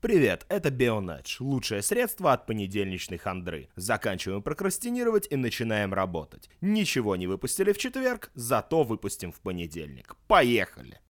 [0.00, 3.68] Привет, это Бионадж, лучшее средство от понедельничной хандры.
[3.76, 6.48] Заканчиваем прокрастинировать и начинаем работать.
[6.62, 10.16] Ничего не выпустили в четверг, зато выпустим в понедельник.
[10.26, 11.00] Поехали!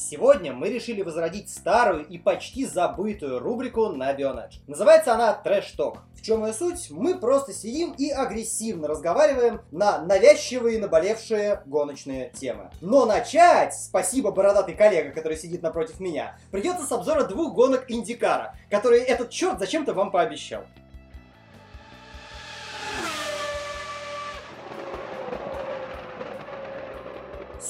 [0.00, 4.56] Сегодня мы решили возродить старую и почти забытую рубрику на Бионедж.
[4.66, 5.98] Называется она Трэш Ток.
[6.16, 6.90] В чем ее суть?
[6.90, 12.70] Мы просто сидим и агрессивно разговариваем на навязчивые наболевшие гоночные темы.
[12.80, 18.56] Но начать, спасибо бородатый коллега, который сидит напротив меня, придется с обзора двух гонок Индикара,
[18.70, 20.64] которые этот черт зачем-то вам пообещал.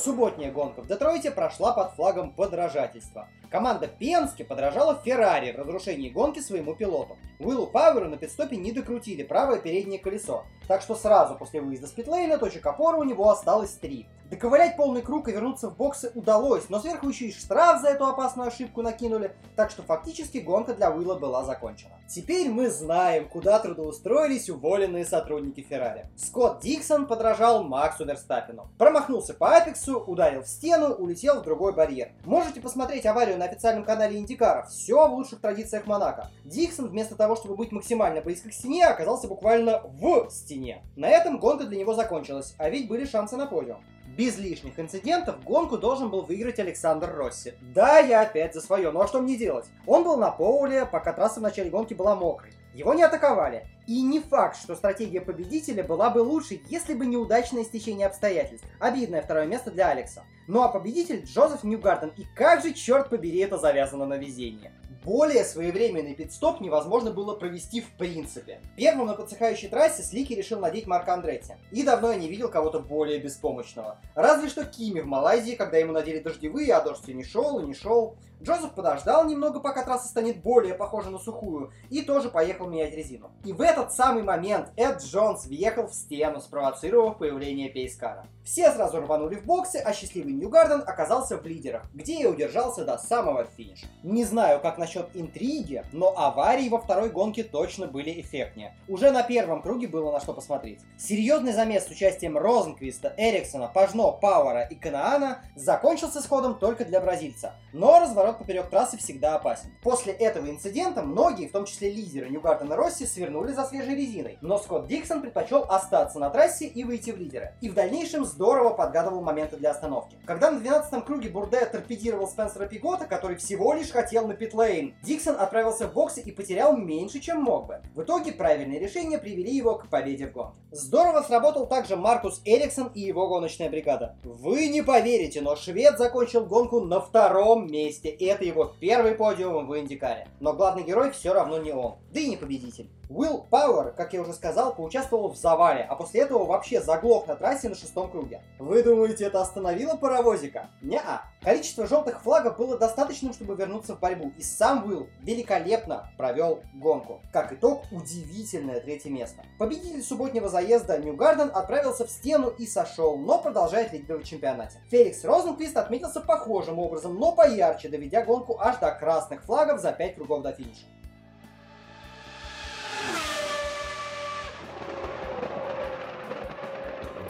[0.02, 3.28] Субботняя гонка в Детройте прошла под флагом подражательства.
[3.50, 7.16] Команда Пенски подражала Феррари в разрушении гонки своему пилоту.
[7.40, 11.90] Уиллу Пауэру на пидстопе не докрутили правое переднее колесо, так что сразу после выезда с
[11.90, 14.06] питлейна точек опоры у него осталось три.
[14.30, 18.06] Доковылять полный круг и вернуться в боксы удалось, но сверху еще и штраф за эту
[18.06, 21.94] опасную ошибку накинули, так что фактически гонка для Уилла была закончена.
[22.08, 26.08] Теперь мы знаем, куда трудоустроились уволенные сотрудники Феррари.
[26.16, 28.68] Скотт Диксон подражал Максу Верстаппину.
[28.78, 32.12] Промахнулся по апексу, ударил в стену, улетел в другой барьер.
[32.24, 34.66] Можете посмотреть аварию на официальном канале Индикара.
[34.66, 36.30] Все в лучших традициях Монако.
[36.44, 40.84] Диксон вместо того, чтобы быть максимально близко к стене, оказался буквально в стене.
[40.94, 43.82] На этом гонка для него закончилась, а ведь были шансы на подиум.
[44.14, 47.54] Без лишних инцидентов гонку должен был выиграть Александр Росси.
[47.74, 49.66] Да, я опять за свое, ну а что мне делать?
[49.86, 52.52] Он был на поле, пока трасса в начале гонки была мокрой.
[52.74, 53.66] Его не атаковали.
[53.86, 58.66] И не факт, что стратегия победителя была бы лучше, если бы неудачное стечение обстоятельств.
[58.78, 60.22] Обидное второе место для Алекса.
[60.46, 62.12] Ну а победитель Джозеф Ньюгарден.
[62.16, 64.72] И как же, черт побери, это завязано на везение.
[65.04, 68.60] Более своевременный пидстоп невозможно было провести в принципе.
[68.76, 71.54] Первым на подсыхающей трассе Слики решил надеть Марка Андретти.
[71.70, 73.98] И давно я не видел кого-то более беспомощного.
[74.14, 77.66] Разве что Кими в Малайзии, когда ему надели дождевые, а дождь все не шел и
[77.66, 78.16] не шел.
[78.42, 83.30] Джозеф подождал немного, пока трасса станет более похожа на сухую, и тоже поехал менять резину.
[83.44, 88.26] И в этот самый момент Эд Джонс въехал в стену, спровоцировав появление Пейскара.
[88.44, 92.96] Все сразу рванули в боксе, а счастливый Ньюгарден оказался в лидерах, где и удержался до
[92.96, 93.86] самого финиша.
[94.02, 98.74] Не знаю, как насчет интриги, но аварии во второй гонке точно были эффектнее.
[98.88, 100.80] Уже на первом круге было на что посмотреть.
[100.98, 107.54] Серьезный замес с участием Розенквиста, Эриксона, Пажно, Пауэра и Канаана закончился сходом только для бразильца.
[107.72, 109.70] Но разворот поперек трассы всегда опасен.
[109.82, 114.38] После этого инцидента многие, в том числе лидеры Ньюгардена Росси, свернули за свежей резиной.
[114.40, 117.54] Но Скотт Диксон предпочел остаться на трассе и выйти в лидеры.
[117.60, 120.16] И в дальнейшем здорово подгадывал моменты для остановки.
[120.26, 125.36] Когда на 12 круге Бурде торпедировал Спенсера Пигота, который всего лишь хотел на питлейн, Диксон
[125.38, 127.80] отправился в боксы и потерял меньше, чем мог бы.
[127.94, 130.58] В итоге правильные решения привели его к победе в гонке.
[130.72, 134.16] Здорово сработал также Маркус Эриксон и его гоночная бригада.
[134.22, 138.14] Вы не поверите, но швед закончил гонку на втором месте.
[138.20, 140.28] И это его первый подиум в Индикаре.
[140.40, 141.94] Но главный герой все равно не он.
[142.12, 142.90] Да и не победитель.
[143.12, 147.34] Уилл Пауэр, как я уже сказал, поучаствовал в завале, а после этого вообще заглох на
[147.34, 148.40] трассе на шестом круге.
[148.60, 150.70] Вы думаете, это остановило паровозика?
[150.80, 151.22] Неа.
[151.42, 157.20] Количество желтых флагов было достаточным, чтобы вернуться в борьбу, и сам Уилл великолепно провел гонку.
[157.32, 159.42] Как итог, удивительное третье место.
[159.58, 164.78] Победитель субботнего заезда Ньюгарден отправился в стену и сошел, но продолжает лидировать в чемпионате.
[164.88, 170.14] Феликс Розенквист отметился похожим образом, но поярче, доведя гонку аж до красных флагов за 5
[170.14, 170.86] кругов до финиша.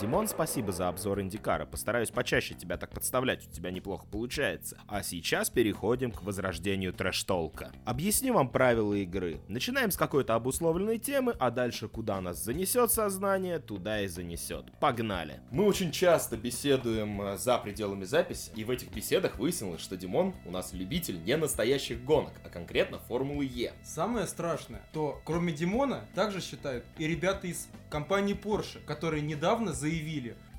[0.01, 1.67] Димон, спасибо за обзор Индикара.
[1.67, 4.79] Постараюсь почаще тебя так подставлять, у тебя неплохо получается.
[4.89, 7.71] А сейчас переходим к возрождению трэш-толка.
[7.85, 9.43] Объясню вам правила игры.
[9.47, 14.73] Начинаем с какой-то обусловленной темы, а дальше куда нас занесет сознание, туда и занесет.
[14.81, 15.41] Погнали.
[15.51, 20.35] Мы очень часто беседуем э, за пределами записи, и в этих беседах выяснилось, что Димон
[20.47, 23.75] у нас любитель не настоящих гонок, а конкретно Формулы Е.
[23.85, 29.90] Самое страшное, то кроме Димона также считают и ребята из компании Porsche, которые недавно заявили,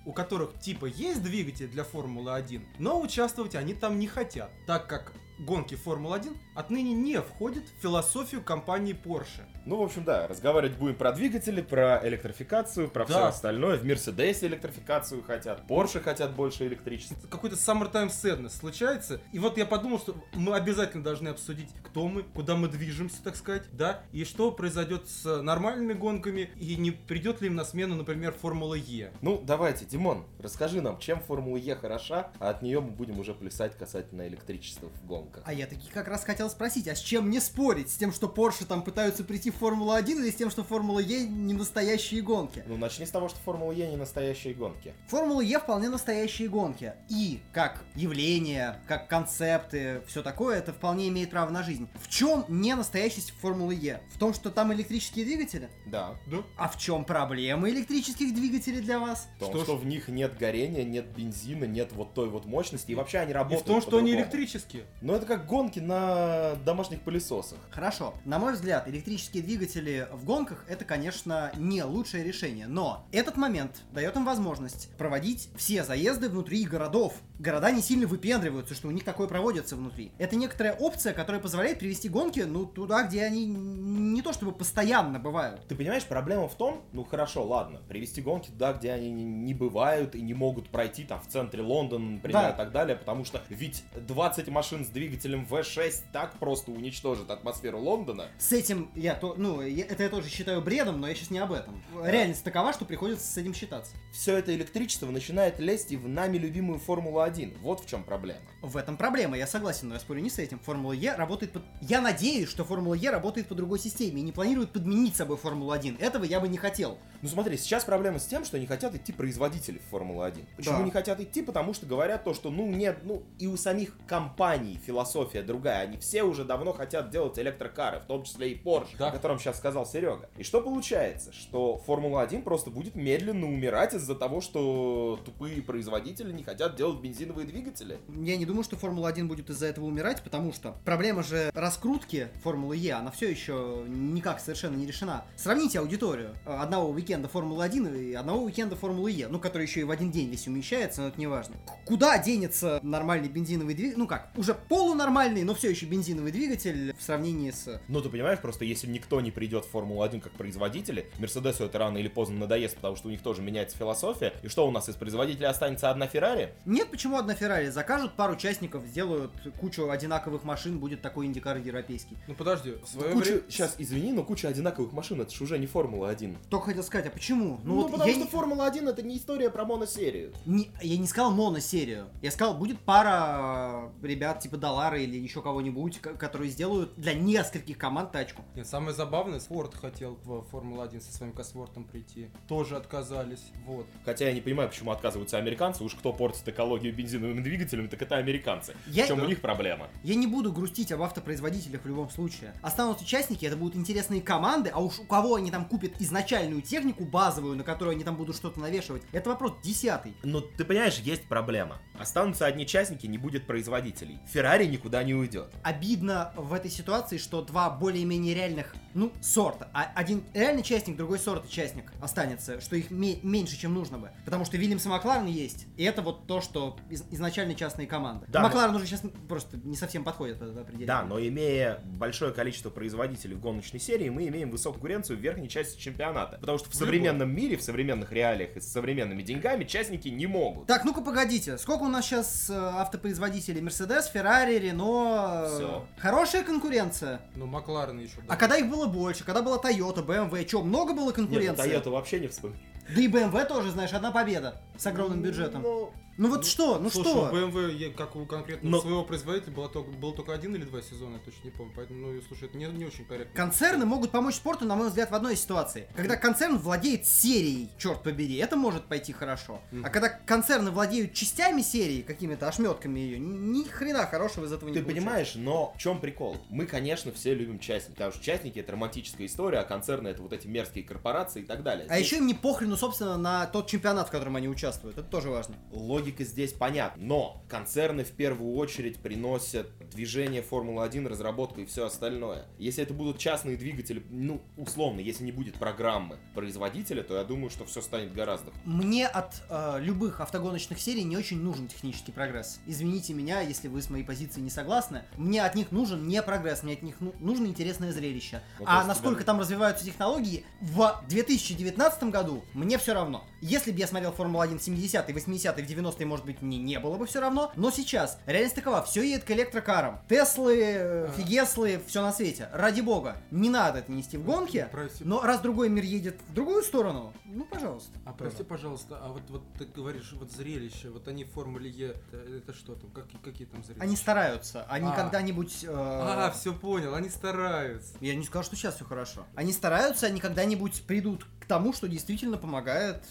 [0.05, 5.13] у которых типа есть двигатель для Формулы-1, но участвовать они там не хотят, так как
[5.41, 9.41] гонки Формулы-1 отныне не входят в философию компании Porsche.
[9.65, 13.13] Ну, в общем, да, разговаривать будем про двигатели, про электрификацию, про Да.
[13.13, 13.77] все остальное.
[13.77, 17.15] В Мерседесе электрификацию хотят, Порше хотят больше электричества.
[17.29, 22.23] Какой-то Summertime Sadness случается, и вот я подумал, что мы обязательно должны обсудить, кто мы,
[22.23, 27.41] куда мы движемся, так сказать, да, и что произойдет с нормальными гонками, и не придет
[27.41, 29.11] ли им на смену, например, Формула Е.
[29.21, 33.33] Ну, давайте, Димон, расскажи нам, чем Формула Е хороша, а от нее мы будем уже
[33.33, 35.30] плясать касательно электричества в гонках.
[35.31, 35.43] Гонках.
[35.45, 37.89] А я таки как раз хотел спросить, а с чем мне спорить?
[37.89, 41.25] С тем, что Porsche там пытаются прийти в Формулу-1 или с тем, что Формула Е
[41.25, 42.63] не настоящие гонки?
[42.67, 44.93] Ну, начни с того, что Формула Е не настоящие гонки.
[45.07, 46.93] Формула Е вполне настоящие гонки.
[47.09, 51.87] И как явление, как концепты, все такое, это вполне имеет право на жизнь.
[52.01, 54.01] В чем не настоящесть Формулы Е?
[54.13, 55.69] В том, что там электрические двигатели?
[55.85, 56.15] Да.
[56.27, 56.37] Да?
[56.57, 59.27] А в чем проблема электрических двигателей для вас?
[59.37, 62.91] В том, Что что, в них нет горения, нет бензина, нет вот той вот мощности,
[62.91, 64.85] и вообще они И работают в том, что они электрические.
[65.01, 67.57] Ну, это как гонки на домашних пылесосах.
[67.69, 68.13] Хорошо.
[68.25, 72.67] На мой взгляд, электрические двигатели в гонках это, конечно, не лучшее решение.
[72.67, 77.13] Но этот момент дает им возможность проводить все заезды внутри городов.
[77.39, 80.11] Города не сильно выпендриваются, что у них такое проводится внутри.
[80.17, 85.19] Это некоторая опция, которая позволяет привести гонки, ну, туда, где они не то чтобы постоянно
[85.19, 85.67] бывают.
[85.67, 89.53] Ты понимаешь, проблема в том, ну хорошо, ладно, привести гонки туда, где они не, не
[89.53, 92.49] бывают и не могут пройти, там, в центре Лондона, например, Да.
[92.51, 97.79] и так далее, потому что ведь 20 машин с двигателем V6 так просто уничтожит атмосферу
[97.79, 98.27] Лондона.
[98.37, 101.39] С этим я то, ну, я- это я тоже считаю бредом, но я сейчас не
[101.39, 101.81] об этом.
[102.03, 103.95] Реальность такова, что приходится с этим считаться.
[104.11, 107.59] Все это электричество начинает лезть и в нами любимую Формулу-1.
[107.61, 108.41] Вот в чем проблема.
[108.61, 110.59] В этом проблема, я согласен, но я спорю не с этим.
[110.59, 111.63] Формула Е работает под...
[111.81, 115.99] Я надеюсь, что Формула Е работает по другой системе и не планирует подменить собой Формулу-1.
[115.99, 116.97] Этого я бы не хотел.
[117.21, 120.45] Ну смотри, сейчас проблема с тем, что не хотят идти производители в Формулу-1.
[120.57, 120.83] Почему Да.
[120.83, 121.41] не хотят идти?
[121.41, 125.83] Потому что говорят то, что ну нет, ну и у самих компаний философия другая.
[125.83, 129.07] Они все уже давно хотят делать электрокары, в том числе и Porsche, Да.
[129.07, 130.29] о котором сейчас сказал Серега.
[130.37, 131.31] И что получается?
[131.31, 137.47] Что Формула-1 просто будет медленно умирать из-за того, что тупые производители не хотят делать бензиновые
[137.47, 137.99] двигатели.
[138.09, 142.75] Я не думаю, что Формула-1 будет из-за этого умирать, потому что проблема же раскрутки Формулы
[142.75, 145.23] Е, она все еще никак совершенно не решена.
[145.37, 149.83] Сравните аудиторию э, одного уикенда Формулы-1 и одного уикенда Формулы Е, ну, который еще и
[149.83, 151.55] в один день весь умещается, но это не важно.
[151.85, 157.03] Куда денется нормальный бензиновый двигатель, ну как, уже полунормальный, но все еще бензиновый двигатель в
[157.03, 161.65] сравнении с Ну, ты понимаешь, просто если никто не придет в Формулу-1 как производители, Мерседесу
[161.65, 164.33] это рано или поздно надоест, потому что у них тоже меняется философия.
[164.41, 166.55] И что у нас из производителей останется одна Феррари?
[166.65, 167.69] Нет, почему одна Феррари?
[167.69, 172.17] Закажут пару участников, сделают кучу одинаковых машин, будет такой индикар европейский.
[172.27, 173.41] Ну подожди, в свое Куча, время...
[173.49, 176.37] сейчас, извини, но куча одинаковых машин, это же уже не Формула-1.
[176.49, 177.59] Только хотел сказать, а почему?
[177.63, 180.33] Ну, вот потому я что не- Формула-1 это не история про моносерию.
[180.47, 182.07] Не- я не сказал моносерию.
[182.23, 187.13] Я сказал, будет пара э, ребят типа Доллара или еще кого-нибудь, ко- которые сделают для
[187.13, 188.41] нескольких команд тачку.
[188.55, 192.29] Нет, самое забавное, Форд хотел в Формулу-1 со своим Косвортом прийти.
[192.47, 193.41] Тоже отказались.
[193.65, 193.85] Вот.
[194.05, 195.83] Хотя я не понимаю, почему отказываются американцы.
[195.83, 198.73] Уж кто портит экологию бензиновым двигателем, так это американцы.
[198.87, 199.25] Я- В чем Да.
[199.25, 199.89] у них проблема?
[200.03, 202.53] Я не буду грустить об автопроизводителях в любом случае.
[202.61, 207.03] Останутся участники, это будут интересные команды, а уж у кого они там купят изначальную технику
[207.03, 210.13] базовую, на которую они там будут что-то навешивать, это вопрос десятый.
[210.23, 211.77] Ну, ты понимаешь, есть проблема.
[211.99, 214.17] Останутся одни частники, не будет производителей.
[214.27, 215.47] Феррари никуда не уйдет.
[215.63, 219.69] Обидно в этой ситуации, что два более-менее реальных, ну, сорта.
[219.73, 224.11] А один реальный частник, другой сорт частник останется, что их ме- меньше, чем нужно бы.
[224.25, 228.25] Потому что Вильямс и Макларен есть, и это вот то, что из- изначально частные команды.
[228.29, 230.87] Да, но- Макларен уже сейчас просто не совсем подходит под это определение.
[230.87, 235.47] Да, но имея большое количество производителей в гоночной серии, мы имеем высокую конкуренцию в верхней
[235.49, 236.37] части чемпионата.
[236.39, 240.65] Потому что в современном мире, в современных реалиях и с современными деньгами частники не могут.
[240.67, 242.53] Так, ну-ка погодите, сколько у нас сейчас э,
[242.95, 243.61] автопроизводителей?
[243.61, 245.45] Мерседес, Феррари, Рено...
[245.45, 245.85] э, Всё.
[245.97, 247.21] Хорошая конкуренция.
[247.35, 248.15] Ну, Макларен еще.
[248.27, 251.71] А когда их было больше, когда была Toyota, BMW, что, много было Нет, ну, конкуренции?
[251.71, 252.57] Toyota вообще не вспомнил.
[252.89, 255.61] Да и BMW тоже, знаешь, одна победа с огромным бюджетом.
[255.61, 257.29] Ну, Ну вот что, ну Слушай, что?
[257.31, 260.65] у BMW, я- как у конкретно Но- своего производителя, было только, было только один или
[260.65, 261.73] два сезона, я точно не помню.
[261.75, 263.33] Поэтому, ну, слушай, это не, не очень корректно.
[263.33, 265.87] Концерны могут помочь спорту, на мой взгляд, в одной ситуации.
[265.95, 269.61] Когда концерн владеет серией, черт побери, это может пойти хорошо.
[269.83, 274.75] А когда концерны владеют частями серии, какими-то ошметками ее, ни хрена хорошего из этого не
[274.75, 276.37] Ты понимаешь, но в чем прикол?
[276.49, 280.33] Мы, конечно, все любим частники, потому что частники это романтическая история, а концерны это вот
[280.33, 281.87] эти мерзкие корпорации и так далее.
[281.89, 282.33] А Здесь еще им не
[282.71, 284.97] похрену, собственно, на тот чемпионат, в котором они участвуют.
[284.97, 285.55] Это тоже важно.
[285.71, 292.45] Логика здесь понятна, но концерны в первую очередь приносят движение Формулы-1, разработку и все остальное.
[292.57, 297.49] Если это будут частные двигатели, ну, условно, если не будет программы производителя, то я думаю,
[297.49, 302.59] что все станет гораздо Мне от э, любых автогоночных серий не очень нужен технический прогресс.
[302.65, 305.03] Извините меня, если вы с моей позиции не согласны.
[305.17, 308.41] Мне от них нужен не прогресс, мне от них ну- нужно интересное зрелище.
[308.59, 313.25] Ну, то а насколько тебя- там развиваются технологии, в 2019 году мне все равно.
[313.41, 316.95] Если бы я смотрел Формулу-1 в 70-е, 80-е, в 90-е, может быть, не, не было
[316.97, 319.99] бы все равно, но сейчас реальность такова, все едет к электрокарам.
[320.07, 321.09] Теслы, э.
[321.17, 322.49] Фигеслы, все на свете.
[322.53, 326.33] Ради бога, не надо это нести в гонке, Прости, но раз другой мир едет в
[326.33, 327.91] другую сторону, ну, пожалуйста.
[328.05, 331.95] а прости, пожалуйста, а вот, вот ты говоришь, вот зрелище, вот они в Формуле Е,
[332.11, 333.83] это, это что там, как, какие там зрелища?
[333.83, 334.95] Они стараются, они А.
[334.95, 335.63] когда-нибудь...
[335.63, 337.93] э, А, все понял, они стараются.
[338.01, 339.25] Я не сказал, что сейчас все хорошо.
[339.35, 342.50] Они стараются, они когда-нибудь придут к тому, что действительно помогает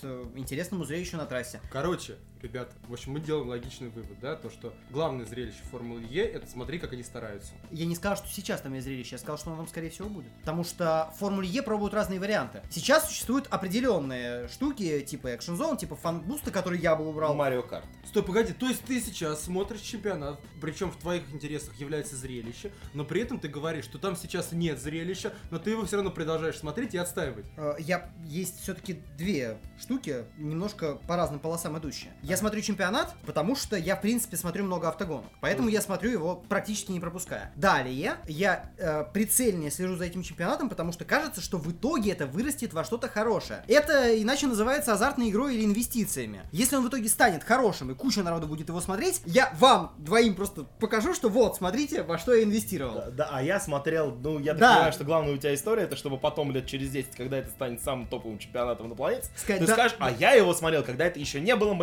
[0.02, 1.60] э, интересному зрелищу на трассе.
[1.70, 6.24] Короче, ребята, в общем, мы делаем логичный вывод, да, то, что главное зрелище Формулы Е,
[6.24, 7.52] это смотри, как они стараются.
[7.70, 10.08] Я не сказал, что сейчас там есть зрелище, я сказал, что оно там, скорее всего,
[10.08, 10.30] будет.
[10.40, 12.62] Потому что в Формуле Е пробуют разные варианты.
[12.70, 17.34] Сейчас существуют определенные штуки, типа Action Zone, типа fan boost а, который я бы убрал.
[17.34, 17.84] Марио Карт.
[18.04, 23.04] Стой, погоди, то есть ты сейчас смотришь чемпионат, причем в твоих интересах является зрелище, но
[23.04, 26.58] при этом ты говоришь, что там сейчас нет зрелища, но ты его все равно продолжаешь
[26.58, 27.46] смотреть и отстаивать.
[27.56, 32.12] Э, Я есть все-таки две штуки, немножко по разным полосам идущие.
[32.30, 35.30] Я смотрю чемпионат, потому что я, в принципе, смотрю много автогонок.
[35.40, 37.50] Поэтому я смотрю его практически не пропуская.
[37.56, 42.28] Далее, я э, прицельнее слежу за этим чемпионатом, потому что кажется, что в итоге это
[42.28, 43.64] вырастет во что-то хорошее.
[43.66, 46.42] Это иначе называется азартной игрой или инвестициями.
[46.52, 50.36] Если он в итоге станет хорошим и куча народу будет его смотреть, я вам двоим
[50.36, 52.94] просто покажу, что вот, смотрите, во что я инвестировал.
[52.94, 54.72] Да, да, а я смотрел, ну, я так Да.
[54.74, 57.82] понимаю, что главная у тебя история, это чтобы потом лет через 10, когда это станет
[57.82, 59.72] самым топовым чемпионатом на планете, Сказать, ты да.
[59.72, 61.74] скажешь, а я его смотрел, когда это еще не было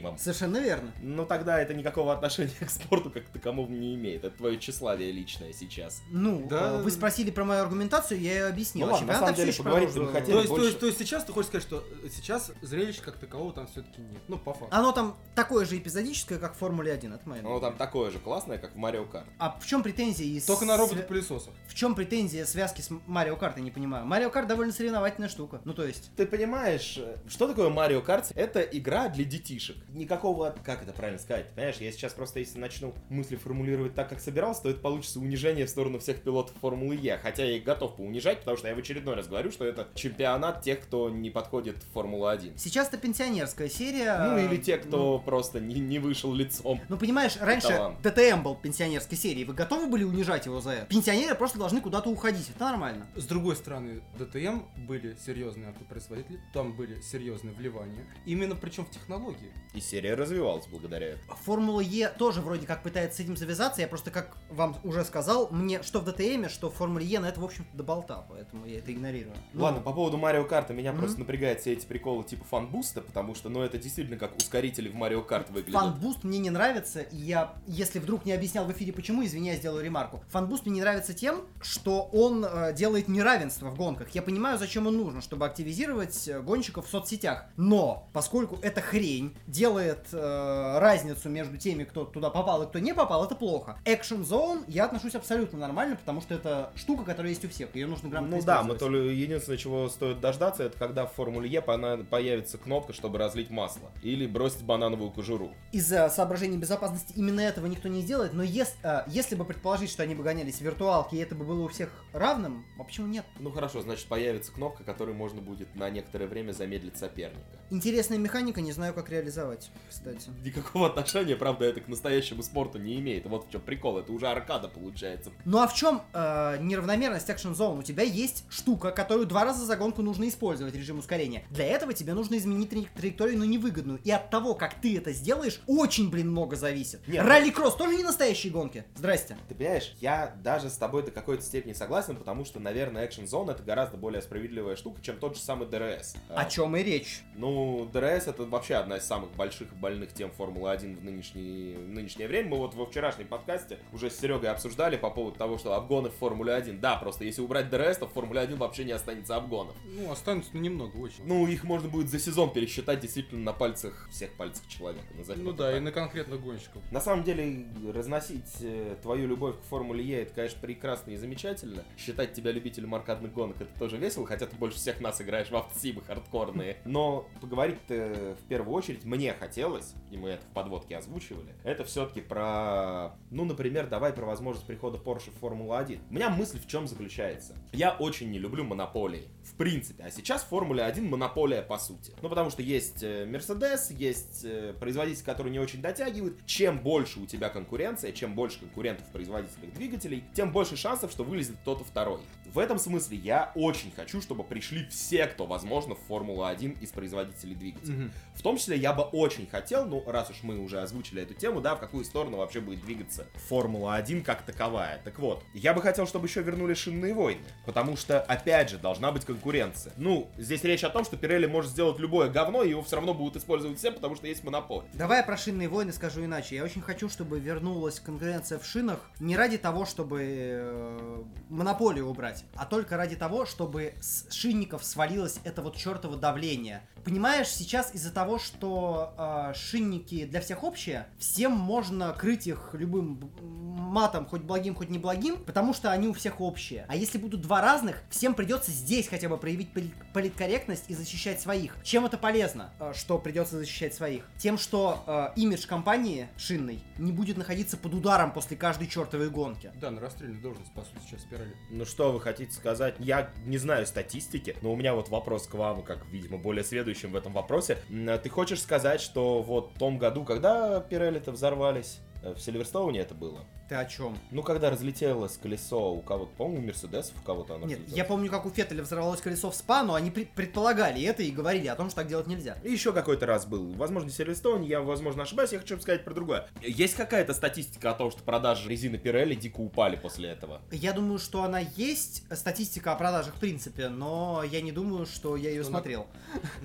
[0.00, 0.18] мейнстримом.
[0.18, 0.92] Совершенно верно.
[1.00, 4.24] Ну, тогда это никакого отношения к спорту как к таковому не имеет.
[4.24, 6.02] Это твое тщеславие личное сейчас.
[6.10, 6.78] Ну, Да.
[6.78, 8.86] э, вы спросили про мою аргументацию, я ее объяснил.
[8.86, 10.32] Ну ладно, на самом деле, еще поговорить-то мы хотели.
[10.32, 13.16] То есть, то, больше- есть, то есть сейчас ты хочешь сказать, что сейчас зрелища как
[13.18, 14.22] такового там все-таки нет.
[14.28, 14.68] Ну, по факту.
[14.70, 17.68] Оно там такое же эпизодическое, как в Формуле 1, это мое Ну, мнение.
[17.68, 19.26] там такое же классное, как в Марио Карт.
[19.38, 20.36] А в чем претензии?
[20.36, 21.52] из Только на роботов-пылесосах.
[21.66, 24.04] В чем претензия связки с Марио Карт, я не понимаю.
[24.06, 25.60] Марио Карт довольно соревновательная штука.
[25.64, 26.10] Ну, то есть...
[26.16, 28.30] Ты понимаешь, э, что такое Марио Карт?
[28.34, 29.76] Это игра для детишек.
[29.88, 34.20] Никакого, как это правильно сказать, понимаешь, я сейчас просто, если начну мысли формулировать так, как
[34.20, 37.18] собирался, то это получится унижение в сторону всех пилотов Формулы Е.
[37.18, 40.62] Хотя я их готов поунижать, потому что я в очередной раз говорю, что это чемпионат
[40.62, 42.58] тех, кто не подходит в Формулу-1.
[42.58, 44.16] Сейчас это пенсионерская серия.
[44.18, 46.80] Ну, или те, кто просто не, не вышел лицом.
[46.88, 48.02] Ну, понимаешь, раньше талант.
[48.02, 49.44] ДТМ был пенсионерской серией.
[49.44, 50.86] Вы готовы были унижать его за это?
[50.86, 52.50] Пенсионеры просто должны куда-то уходить.
[52.50, 53.06] Это нормально.
[53.16, 58.06] С другой стороны, ДТМ были серьезные автопроизводители, там были серьезные вливания.
[58.26, 59.52] Именно причем в технологии.
[59.74, 61.36] И серия развивалась благодаря этому.
[61.44, 63.80] Формула Е тоже вроде как пытается с этим завязаться.
[63.80, 67.26] Я просто, как вам уже сказал, мне что в ДТМе, что в Формуле Е на
[67.30, 68.26] это, в общем-то, до болта.
[68.28, 69.34] Поэтому я это игнорирую.
[69.54, 71.00] Ну, Ладно, по поводу Марио Карта меня Мгм.
[71.00, 74.36] просто напрягает все эти приколы типа fan boost а, потому что, ну, это действительно как
[74.36, 75.80] ускорители в Марио Карт выглядят.
[75.80, 79.82] Фанбуст мне не нравится, и я, если вдруг не объяснял в эфире почему, извиняюсь, сделаю
[79.84, 80.22] ремарку.
[80.28, 84.10] Fan boost мне не нравится тем, что он э, делает неравенство в гонках.
[84.10, 87.46] Я понимаю, зачем он нужен, чтобы активизировать э, гонщиков в соцсетях.
[87.56, 92.92] Но, поскольку эта хрень делает э, разницу между теми, кто туда попал и кто не
[92.92, 93.78] попал, это плохо.
[93.84, 97.86] Action Zone я отношусь абсолютно нормально, потому что это штука, которая есть у всех, ее
[97.86, 101.48] нужно грамотно Ну да, мы то ли единственное, чего стоит дождаться, это когда в Формуле
[101.48, 103.88] Е появится кнопка, чтобы разлить масло.
[104.02, 105.52] Или бросить банановую кожуру.
[105.70, 110.02] из-за соображений безопасности именно этого никто не сделает, но ес- э, если бы предположить, что
[110.02, 113.24] они бы гонялись в виртуалке, и это бы было у всех равным, а почему нет?
[113.38, 117.46] Ну хорошо, значит появится кнопка, которой можно будет на некоторое время замедлить соперника.
[117.70, 119.51] Интересная механика, не знаю, как реализовать,
[119.88, 120.30] кстати.
[120.44, 123.26] Никакого отношения, правда, это к настоящему спорту не имеет.
[123.26, 125.30] Вот в чем прикол, это уже аркада получается.
[125.44, 127.78] Ну а в чем э, неравномерность Action Zone?
[127.78, 131.44] У тебя есть штука, которую два раза за гонку нужно использовать, режим ускорения.
[131.50, 134.00] Для этого тебе нужно изменить траек- траекторию, но невыгодную.
[134.04, 137.06] И от того, как ты это сделаешь, очень, блин, много зависит.
[137.06, 138.84] Нет, Ралли-кросс тоже не настоящие гонки.
[138.94, 139.36] Здрасте.
[139.48, 143.50] Ты понимаешь, я даже с тобой до какой-то степени согласен, потому что, наверное, Action Zone
[143.52, 146.16] это гораздо более справедливая штука, чем тот же самый DRS.
[146.28, 147.22] О чем и речь.
[147.34, 152.28] Ну, DRS это вообще одна из самых больших больных тем Формулы-1 в, нынешний- в нынешнее
[152.28, 152.50] время.
[152.50, 156.14] Мы вот во вчерашнем подкасте уже с Серегой обсуждали по поводу того, что обгоны в
[156.14, 156.78] Формуле-1.
[156.78, 159.74] Да, просто если убрать DRS, то в Формуле-1 вообще не останется обгонов.
[159.84, 161.26] Ну, останется ну, немного, очень.
[161.26, 165.06] Ну, их можно будет за сезон пересчитать действительно на пальцах, всех пальцах человека.
[165.36, 165.76] Ну да, так.
[165.76, 166.80] и на конкретных гонщиков.
[166.92, 171.82] На самом деле, разносить э, твою любовь к Формуле Е, это, конечно, прекрасно и замечательно.
[171.98, 175.56] Считать тебя любителем аркадных гонок, это тоже весело, хотя ты больше всех нас играешь в
[175.56, 176.76] автосимы хардкорные.
[176.84, 181.84] Но поговорить-то в первую очередь мне мне хотелось, и мы это в подводке озвучивали, это
[181.84, 186.00] все-таки про, ну, например, давай про возможность прихода Porsche в Формулу-1.
[186.10, 187.56] У меня мысль в чем заключается.
[187.72, 192.12] Я очень не люблю монополии, в принципе, а сейчас в Формуле 1 монополия по сути.
[192.20, 196.44] Ну, потому что есть э, Mercedes, есть э, производители, которые не очень дотягивают.
[196.46, 201.24] Чем больше у тебя конкуренция, чем больше конкурентов в производителях двигателей, тем больше шансов, что
[201.24, 202.20] вылезет кто-то второй.
[202.52, 207.54] В этом смысле я очень хочу, чтобы пришли все, кто возможно в Формулу-1 из производителей
[207.54, 207.96] двигателей.
[207.96, 208.12] Мгм.
[208.34, 211.60] В том числе я бы очень хотел, ну, раз уж мы уже озвучили эту тему,
[211.60, 215.00] да, в какую сторону вообще будет двигаться Формула-1 как таковая.
[215.04, 219.12] Так вот, я бы хотел, чтобы еще вернули шинные войны, потому что, опять же, должна
[219.12, 219.92] быть конкуренция.
[219.96, 223.14] Ну, здесь речь о том, что Пирелли может сделать любое говно, и его все равно
[223.14, 224.88] будут использовать все, потому что есть монополия.
[224.94, 226.56] Давай я про шинные войны скажу иначе.
[226.56, 232.44] Я очень хочу, чтобы вернулась конкуренция в шинах не ради того, чтобы э, монополию убрать,
[232.54, 236.82] а только ради того, чтобы с шинников свалилось это вот чертово давление.
[237.04, 243.20] Понимаешь, сейчас из-за того, что э, шинники для всех общие, всем можно крыть их любым
[243.38, 246.86] матом, хоть благим, хоть неблагим, потому что они у всех общие.
[246.88, 251.40] А если будут два разных, всем придется здесь хотя бы проявить поли- политкорректность и защищать
[251.40, 251.76] своих.
[251.82, 254.24] Чем это полезно, э, что придется защищать своих?
[254.38, 259.70] Тем, что э, имидж компании шинной не будет находиться под ударом после каждой чертовой гонки.
[259.80, 261.56] Да, на расстрельную должность, по сути, сейчас Пирелли.
[261.70, 262.94] Ну что вы хотите сказать?
[262.98, 267.12] Я не знаю статистики, но у меня вот вопрос к вам, как, видимо, более следующим
[267.12, 267.78] в этом вопросе.
[267.90, 273.00] А Ты хочешь сказать, что вот в том году, когда Пирелли-то взорвались, э, в Сильверстоуне
[273.00, 273.40] это было?
[273.72, 274.18] Ты о чем?
[274.30, 277.96] Ну, когда разлетелось колесо у кого-то, по-моему, у Мерседесов у кого-то оно Нет, разлетелось.
[277.96, 281.30] я помню, как у Феттеля взорвалось колесо в СПА, но они пред- предполагали это и
[281.30, 282.58] говорили о том, что так делать нельзя.
[282.62, 283.72] И еще какой-то раз был.
[283.72, 286.48] Возможно, Сильверстоун, я, возможно, ошибаюсь, я хочу сказать про другое.
[286.60, 290.60] Есть какая-то статистика о том, что продажи резины Пирелли дико упали после этого?
[290.70, 295.34] Я думаю, что она есть, статистика о продажах в принципе, но я не думаю, что
[295.34, 296.06] я ее Ну, смотрел.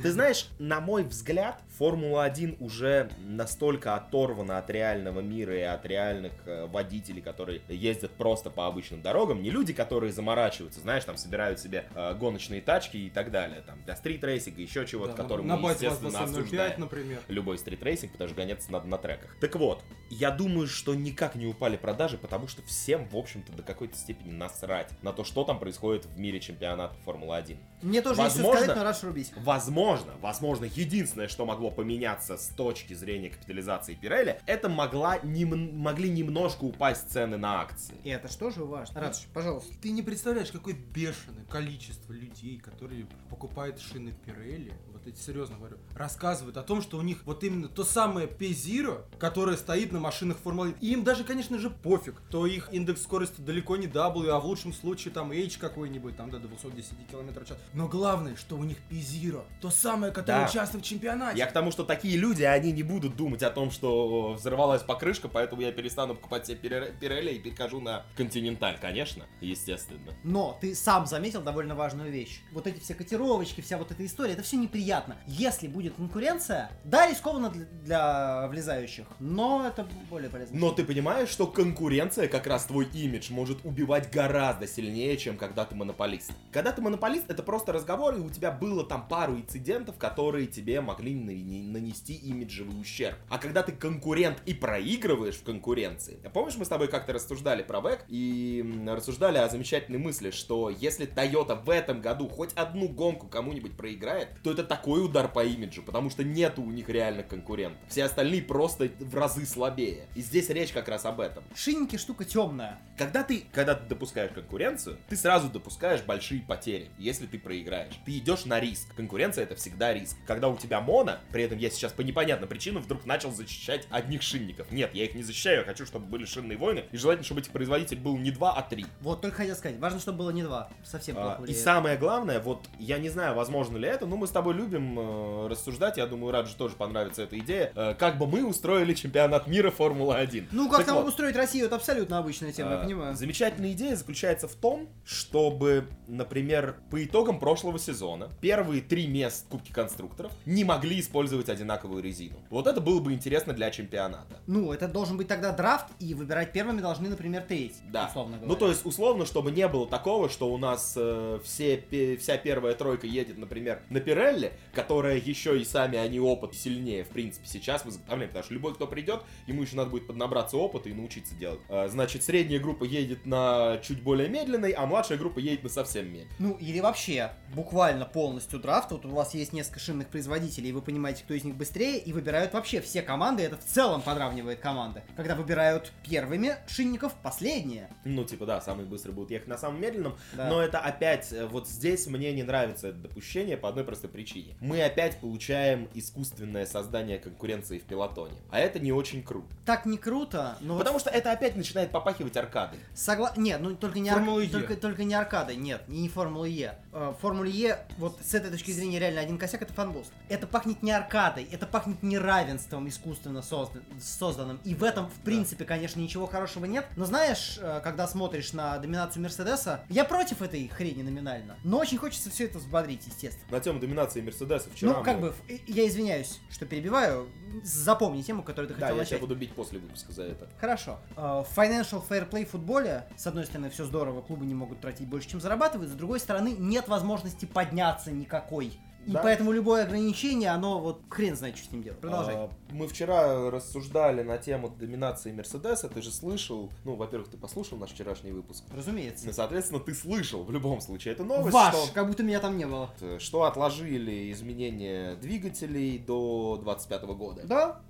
[0.04, 6.34] Ты знаешь, на мой взгляд, Формула-1 уже настолько оторвана от реального мира и от реальных
[6.46, 6.66] э,
[6.98, 9.42] водителей, которые ездят просто по обычным дорогам.
[9.42, 13.62] Не люди, которые заморачиваются, знаешь, там собирают себе э, гоночные тачки и так далее.
[13.62, 16.80] Там для стрит-рейсинга, еще чего-то, Да, который мы, естественно, 2805, осуждаем.
[16.82, 17.20] например.
[17.27, 19.36] любой стрит-рейсинг, потому что гоняться надо на треках.
[19.39, 23.62] Так вот, я думаю, что никак не упали продажи, потому что всем, в общем-то, до
[23.63, 27.58] какой-то степени насрать на то, что там происходит в мире чемпионата Формулы-1.
[27.84, 29.32] Мне тоже Возможно- сказать, но рад рубить.
[29.38, 36.10] Возможно, возможно, единственное, что могло поменяться с точки зрения капитализации Пирелли, это могла нем- могли
[36.10, 37.96] немножко упасть цены на акции.
[38.04, 39.02] И это что же важно?
[39.02, 39.74] Радж, пожалуйста.
[39.82, 45.78] Ты не представляешь, какое бешеное количество людей, которые покупают шины Пирелли, вот эти серьезно говорю,
[45.96, 50.38] рассказывают о том, что у них вот именно то самое P0, которое стоит на машинах
[50.38, 50.80] Формулы 1.
[50.82, 54.46] И им даже, конечно же, пофиг, то их индекс скорости далеко не W, а в
[54.46, 57.58] лучшем случае там H какой-нибудь, там до 210 км в час.
[57.74, 60.50] Но главное, что у них P0, то самое, которое Да.
[60.50, 61.38] участвует в чемпионате.
[61.40, 65.28] Я к тому, что такие люди, они не будут думать о том, что взорвалась покрышка,
[65.28, 70.13] поэтому я перестану покупать себе Пирелли и перехожу на Континенталь, конечно, естественно.
[70.24, 72.41] Но ты сам заметил довольно важную вещь.
[72.52, 75.18] Вот эти все котировочки, вся вот эта история, это все неприятно.
[75.28, 80.58] Если будет конкуренция, да, рискованно для, для влезающих, но это более полезно.
[80.58, 85.65] Но ты понимаешь, что конкуренция, как раз твой имидж, может убивать гораздо сильнее, чем когда
[85.65, 86.32] ты монополист.
[86.52, 90.82] Когда ты монополист, это просто разговор, и у тебя было там пару инцидентов, которые тебе
[90.82, 93.18] могли нанести имиджевый ущерб.
[93.30, 97.82] А когда ты конкурент и проигрываешь в конкуренции, помнишь, мы с тобой как-то рассуждали про
[97.82, 103.28] ВЭК и рассуждали о замечательной мысли, что если Toyota в этом году хоть одну гонку
[103.28, 107.82] кому-нибудь проиграет, то это такой удар по имиджу, потому что нету у них реальных конкурентов.
[107.89, 110.08] Все остальные просто в разы слабее.
[110.15, 111.43] И здесь речь как раз об этом.
[111.56, 112.80] Шинники штука темная.
[112.98, 117.93] Когда ты, когда ты допускаешь конкуренцию, ты сразу допускаешь большие потери, если ты проиграешь.
[118.06, 118.93] Ты идешь на риск.
[118.96, 120.17] Конкуренция это всегда риск.
[120.26, 124.22] Когда у тебя моно, при этом я сейчас по непонятным причинам вдруг начал защищать одних
[124.22, 124.72] шинников.
[124.72, 127.52] Нет, я их не защищаю, я хочу, чтобы были шинные войны, и желательно, чтобы этих
[127.52, 128.86] производитель был не два, а три.
[129.02, 130.70] Вот только хотел сказать, важно, чтобы было не два.
[130.84, 131.64] Совсем А, плохо и влияет.
[131.64, 135.48] самое главное, вот я не знаю, возможно ли это, но мы с тобой любим э,
[135.48, 139.72] рассуждать, я думаю, Раджи тоже понравится эта идея, э, как бы мы устроили чемпионат мира
[139.72, 140.48] Формула-1.
[140.52, 141.08] Ну, как Так там вот.
[141.08, 143.16] устроить Россию, это абсолютно обычная тема, я А, понимаю.
[143.16, 149.72] Замечательная идея заключается в том, чтобы, например, по итогам прошлого сезона первые три мест Кубки
[149.72, 152.36] конструкторов не могли использовать одинаковую резину.
[152.50, 154.38] Вот это было бы интересно для чемпионата.
[154.48, 158.08] Ну, это должен быть тогда драфт, и выбирать первыми должны, например, треть, Да.
[158.08, 158.47] условно говоря.
[158.54, 162.38] Ну, то есть, условно, чтобы не было такого, что у нас э, все, пе- вся
[162.38, 167.47] первая тройка едет, например, на Пирелли, которая еще и сами они опыт сильнее, в принципе,
[167.47, 170.93] сейчас в изготовлении, потому что любой, кто придет, ему еще надо будет поднабраться опыта и
[170.93, 171.60] научиться делать.
[171.69, 176.06] А, Значит, средняя группа едет на чуть более медленной, а младшая группа едет на совсем
[176.06, 176.28] медленной.
[176.39, 178.91] Ну, или вообще, буквально полностью драфт.
[178.91, 182.13] Вот у вас есть несколько шинных производителей, и вы понимаете, кто из них быстрее, и
[182.13, 183.43] выбирают вообще все команды.
[183.43, 185.04] Это в целом подравнивает команды.
[185.15, 185.91] Когда выбирают
[186.28, 187.90] первыми шинников последние.
[188.04, 190.50] Ну, типа, да, самые быстрые будут ехать на самом медленном, Да.
[190.50, 194.56] но это опять, э, вот здесь мне не нравится это допущение по одной простой причине.
[194.60, 199.48] Мы опять получаем искусственное создание конкуренции в пелотоне, а это не очень круто.
[199.66, 202.80] Так не круто, но вот Потому что это опять начинает попахивать аркадой.
[202.94, 203.34] Согла...
[203.38, 204.50] Нет, ну только не, Формула арк- Е.
[204.52, 206.78] только, только не аркадой, нет, не Формула Е.
[206.94, 210.12] Э, В Формуле Е, вот с этой точки зрения, реально один косяк это fan boost.
[210.30, 214.60] Это пахнет не аркадой, это пахнет неравенством искусственно создан- созданным.
[214.63, 216.86] И в этом, в принципе, конечно, ничего хорошего нет.
[216.95, 221.58] Но знаешь, э, когда смотришь на доминацию Мерседеса, я против этой хрени номинально.
[221.63, 223.45] Но очень хочется все это взбодрить, естественно.
[223.51, 225.36] На тему доминации Мерседеса вчера ну, как мы- бы,
[225.67, 227.30] я извиняюсь, что перебиваю.
[227.63, 229.21] Запомни тему, которую ты Да, хотел я тебя начать.
[229.21, 230.47] буду бить после выпуска за это.
[230.60, 230.99] Хорошо.
[231.15, 235.08] Э, В Financial Fair Play футболе, с одной стороны, все здорово, клубы не могут тратить
[235.08, 238.80] больше, чем зарабатывают, с другой стороны, нет возможности подняться никакой.
[239.08, 239.22] И Да.
[239.24, 242.00] поэтому любое ограничение, оно вот хрен знает, что с ним делать.
[242.02, 242.36] Продолжай.
[242.36, 247.78] А, Мы вчера рассуждали на тему доминации Мерседеса, ты же слышал, ну, во-первых, ты послушал
[247.78, 249.26] наш вчерашний выпуск, Разумеется.
[249.26, 252.58] Ну, соответственно, ты слышал в любом случае эту новость, Ваш, что, как будто меня там
[252.58, 252.89] не было.
[253.20, 257.41] что отложили изменения двигателей до 25 года.
[257.46, 257.82] Да,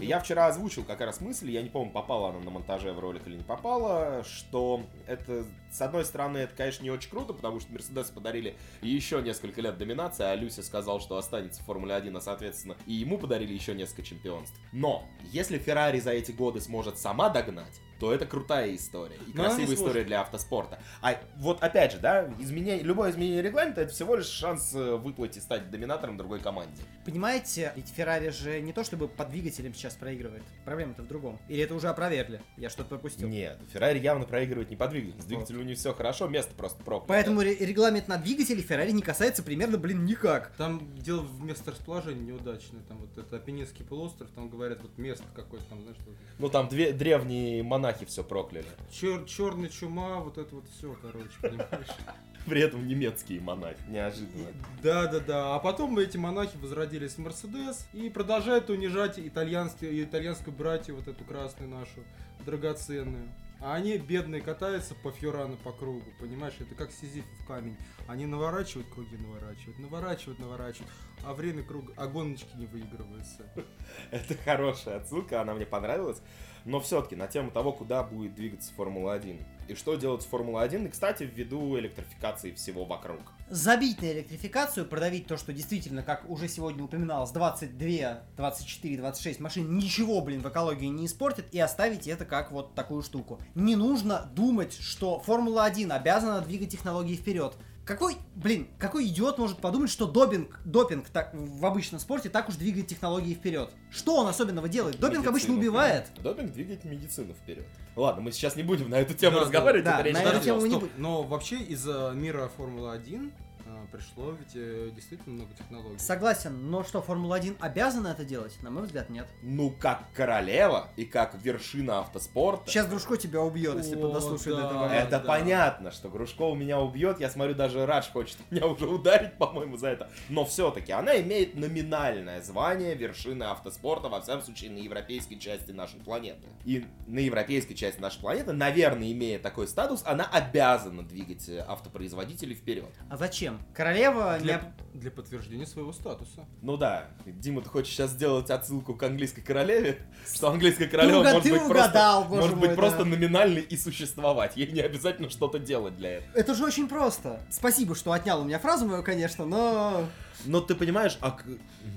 [0.00, 3.26] я вчера озвучил как раз мысль, я не помню, попала она на монтаже в ролик
[3.26, 7.72] или не попала, что это, с одной стороны, это, конечно, не очень круто, потому что
[7.72, 12.20] Мерседес подарили еще несколько лет доминации, а Люся сказал, что останется в Формуле 1, а,
[12.20, 14.58] соответственно, и ему подарили еще несколько чемпионств.
[14.72, 19.16] Но, если Феррари за эти годы сможет сама догнать, то это крутая история.
[19.26, 20.78] И Но не красивая история для автоспорта.
[21.02, 25.36] А вот опять же, да, изменение, любое изменение регламента это всего лишь шанс э, выплыть
[25.36, 26.82] и стать доминатором другой команде.
[27.04, 30.42] Понимаете, ведь Феррари же не то чтобы по двигателям сейчас проигрывает.
[30.64, 31.38] Проблема-то в другом.
[31.48, 32.40] Или это уже опровергли?
[32.56, 33.28] Я что-то пропустил.
[33.28, 35.22] Нет, Феррари явно проигрывает не по двигателю.
[35.22, 37.08] С двигателем у них все хорошо, место просто проклято.
[37.08, 40.52] Поэтому ре- регламент на двигатели Феррари не касается примерно, блин, никак.
[40.56, 42.82] Там дело в месторасположении неудачное.
[42.88, 46.68] Там вот это Апеннинский полуостров, там говорят, вот место какое-то там, знаешь, вот Ну там
[46.68, 48.66] две древние монахи все прокляли.
[48.90, 51.86] чер- черная чума, вот это вот все, короче, понимаешь.
[52.46, 53.78] При этом немецкие монахи.
[53.88, 54.46] Неожиданно.
[54.80, 55.54] Да, да, да.
[55.56, 61.24] А потом эти монахи возродились в Мерседес и продолжают унижать итальянские, итальянскую братью, вот эту
[61.24, 62.04] красную нашу,
[62.44, 63.28] драгоценную.
[63.60, 66.54] А они, бедные, катаются по Фьорану по кругу, понимаешь?
[66.60, 67.76] Это как Сизифов камень.
[68.08, 70.92] Они наворачивают круги, наворачивают, наворачивают, наворачивают,
[71.24, 73.44] а время круга, а гоночки не выигрываются.
[74.12, 76.22] Это хорошая отсылка, она мне понравилась.
[76.64, 79.40] Но все-таки на тему того, куда будет двигаться Формула-1.
[79.68, 80.86] И что делать с Формула-1.
[80.86, 83.20] И, кстати, ввиду электрификации всего вокруг.
[83.50, 89.76] забить на электрификацию, продавить то, что действительно, как уже сегодня упоминалось, 22, 24, 26 машин
[89.76, 93.40] ничего, блин, в экологии не испортит, и оставить это как вот такую штуку.
[93.54, 97.54] Не нужно думать, что Формула-1 обязана двигать технологии вперед.
[97.86, 102.56] Какой, блин, какой идиот может подумать, что допинг, допинг так, в обычном спорте так уж
[102.56, 103.70] двигает технологии вперед?
[103.92, 104.98] Что он особенного делает?
[104.98, 106.06] Допинг обычно Медицину убивает.
[106.06, 106.22] вперед.
[106.24, 107.64] Допинг двигает медицину вперед.
[107.94, 109.84] Ладно, мы сейчас не будем на эту тему Да, разговаривать.
[109.84, 110.90] да, на эту тему мы не будем.
[110.98, 113.45] Но вообще из-за мира Формулы-1 а,
[113.90, 115.98] пришло ведь э, действительно много технологий.
[115.98, 118.56] Согласен, но что, Формула-1 обязана это делать?
[118.62, 119.26] На мой взгляд, нет.
[119.42, 122.70] Ну, как королева и как вершина автоспорта.
[122.70, 124.62] Сейчас Дружко тебя убьет, если подослушает да.
[124.62, 124.92] до этого.
[124.92, 125.20] Это да.
[125.20, 127.20] понятно, что Грушкова меня убьет.
[127.20, 130.10] Я смотрю, даже Радж хочет меня уже ударить, по-моему, за это.
[130.28, 136.00] Но все-таки она имеет номинальное звание вершины автоспорта, во всяком случае, на европейской части нашей
[136.00, 136.46] планеты.
[136.64, 142.54] И на европейской части нашей планеты, наверное, имея такой статус, она обязана двигать э, автопроизводителей
[142.54, 142.92] вперед.
[143.08, 143.55] А зачем?
[143.74, 144.44] Королева не...
[144.44, 146.44] Для, для подтверждения своего статуса.
[146.62, 149.98] Ну да, Дима, ты хочешь сейчас сделать отсылку к английской королеве?
[150.32, 153.04] Что английская королева уга- может ты быть угадал, просто, может мой, быть просто да.
[153.04, 154.56] номинальной и существовать.
[154.56, 156.32] Ей не обязательно что-то делать для этого.
[156.34, 157.40] Это же очень просто.
[157.50, 160.06] Спасибо, что отнял у меня фразу мою, конечно, но...
[160.44, 161.36] Но ты понимаешь, а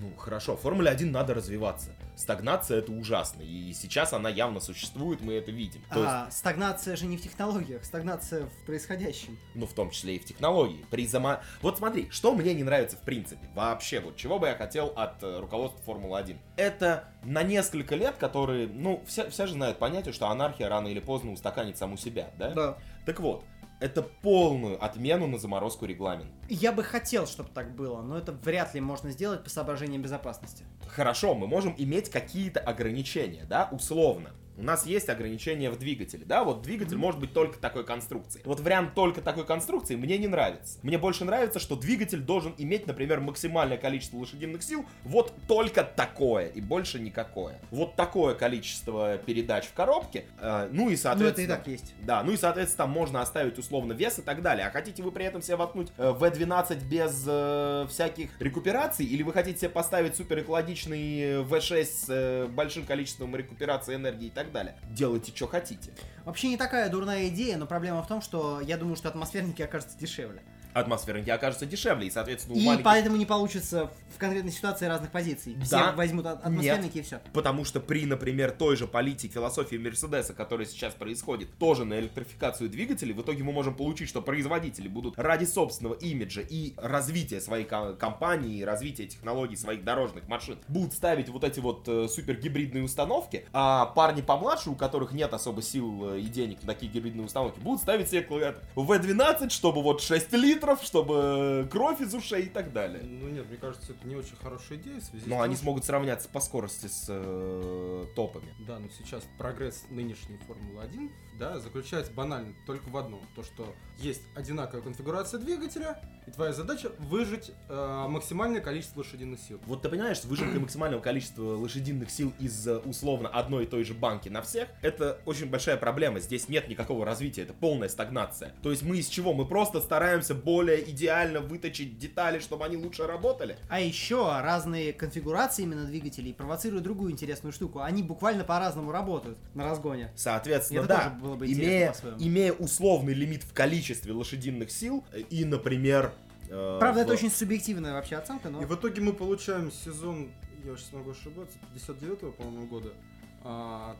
[0.01, 1.89] ну хорошо, Формуле 1 надо развиваться.
[2.15, 5.81] Стагнация это ужасно, и сейчас она явно существует, мы это видим.
[5.91, 9.37] То есть, А, стагнация же не в технологиях, стагнация в происходящем.
[9.55, 10.85] ну в том числе и в технологии.
[10.89, 11.41] При зама...
[11.61, 15.23] Вот смотри, что мне не нравится в принципе, вообще, вот чего бы я хотел от
[15.23, 16.37] э, руководства Формулы 1.
[16.57, 20.99] Это на несколько лет, которые, ну, все, все же знают понятие, что анархия рано или
[20.99, 22.49] поздно устаканит саму себя, да?
[22.51, 22.77] Да.
[23.05, 23.45] Так вот,
[23.79, 26.33] это полную отмену на заморозку регламента.
[26.49, 30.65] Я бы хотел, чтобы так было, но это вряд ли можно сделать по соображениям безопасности.
[30.87, 34.31] Хорошо, мы можем иметь какие-то ограничения, да, условно.
[34.59, 38.41] У нас есть ограничения в двигателе, да, вот двигатель может быть только такой конструкции.
[38.45, 40.79] Вот вариант только такой конструкции мне не нравится.
[40.83, 46.47] Мне больше нравится, что двигатель должен иметь, например, максимальное количество лошадиных сил, вот только такое
[46.47, 47.59] и больше никакое.
[47.71, 51.29] Вот такое количество передач в коробке, э, ну и Ну, соответственно...
[51.29, 51.93] это и так есть.
[52.01, 54.67] Да, ну и, соответственно, там можно оставить условно вес и так далее.
[54.67, 59.31] А хотите вы при этом себе воткнуть э, V12 без э, всяких рекупераций, или вы
[59.31, 64.48] хотите себе поставить супер экологичный э, V6 с э, большим количеством рекуперации энергии и так
[64.51, 64.75] далее?
[64.91, 65.91] Делайте, что хотите.
[66.25, 69.97] Вообще не такая дурная идея, но проблема в том, что я думаю, что атмосферники окажутся
[69.97, 70.41] дешевле.
[70.73, 75.11] Атмосферники окажутся дешевле, и, соответственно, у И маленьких- поэтому не получится в конкретной ситуации разных
[75.11, 75.55] позиций.
[75.63, 75.91] Все Да.
[75.93, 77.19] возьмут от- атмосферники и все.
[77.33, 82.69] Потому что при, например, той же политике, философии Мерседеса, которая сейчас происходит, тоже на электрификацию
[82.69, 87.65] двигателей, в итоге мы можем получить, что производители будут ради собственного имиджа и развития своей
[87.65, 92.83] ко- компании, и развития технологий своих дорожных машин, будут ставить вот эти вот э, супергибридные
[92.83, 97.25] установки, а парни помладше, у которых нет особо сил э, и денег на такие гибридные
[97.25, 102.49] установки, будут ставить себе клавиатуру V12, чтобы вот 6 литров, чтобы кровь из ушей и
[102.49, 103.03] так далее.
[103.03, 105.55] Ну нет, мне кажется, это не очень хорошая идея в связи с Но тем, они
[105.55, 108.53] что- смогут сравняться по скорости с э, топами.
[108.59, 113.21] Да, но сейчас прогресс нынешней Формулы-1, да, заключается банально только в одном.
[113.35, 119.59] То, что есть одинаковая конфигурация двигателя, и твоя задача выжать э, максимальное количество лошадиных сил.
[119.65, 123.83] Вот ты понимаешь, с выжимкой максимального количества лошадиных сил из э, условно одной и той
[123.83, 126.19] же банки на всех, это очень большая проблема.
[126.19, 128.53] Здесь нет никакого развития, это полная стагнация.
[128.61, 129.33] То есть мы из чего?
[129.33, 133.57] Мы просто стараемся более идеально выточить детали, чтобы они лучше работали.
[133.69, 137.79] А еще разные конфигурации именно двигателей провоцируют другую интересную штуку.
[137.79, 140.11] Они буквально по-разному работают на разгоне.
[140.15, 145.19] Соответственно, Это да, тоже было бы имея, имея условный лимит в количестве лошадиных сил э,
[145.21, 146.13] и, например...
[146.49, 148.61] э, Правда, в- это очень субъективная вообще оценка, но...
[148.61, 150.29] И в итоге мы получаем сезон,
[150.65, 152.93] я сейчас могу ошибаться, 59-го, по-моему, года,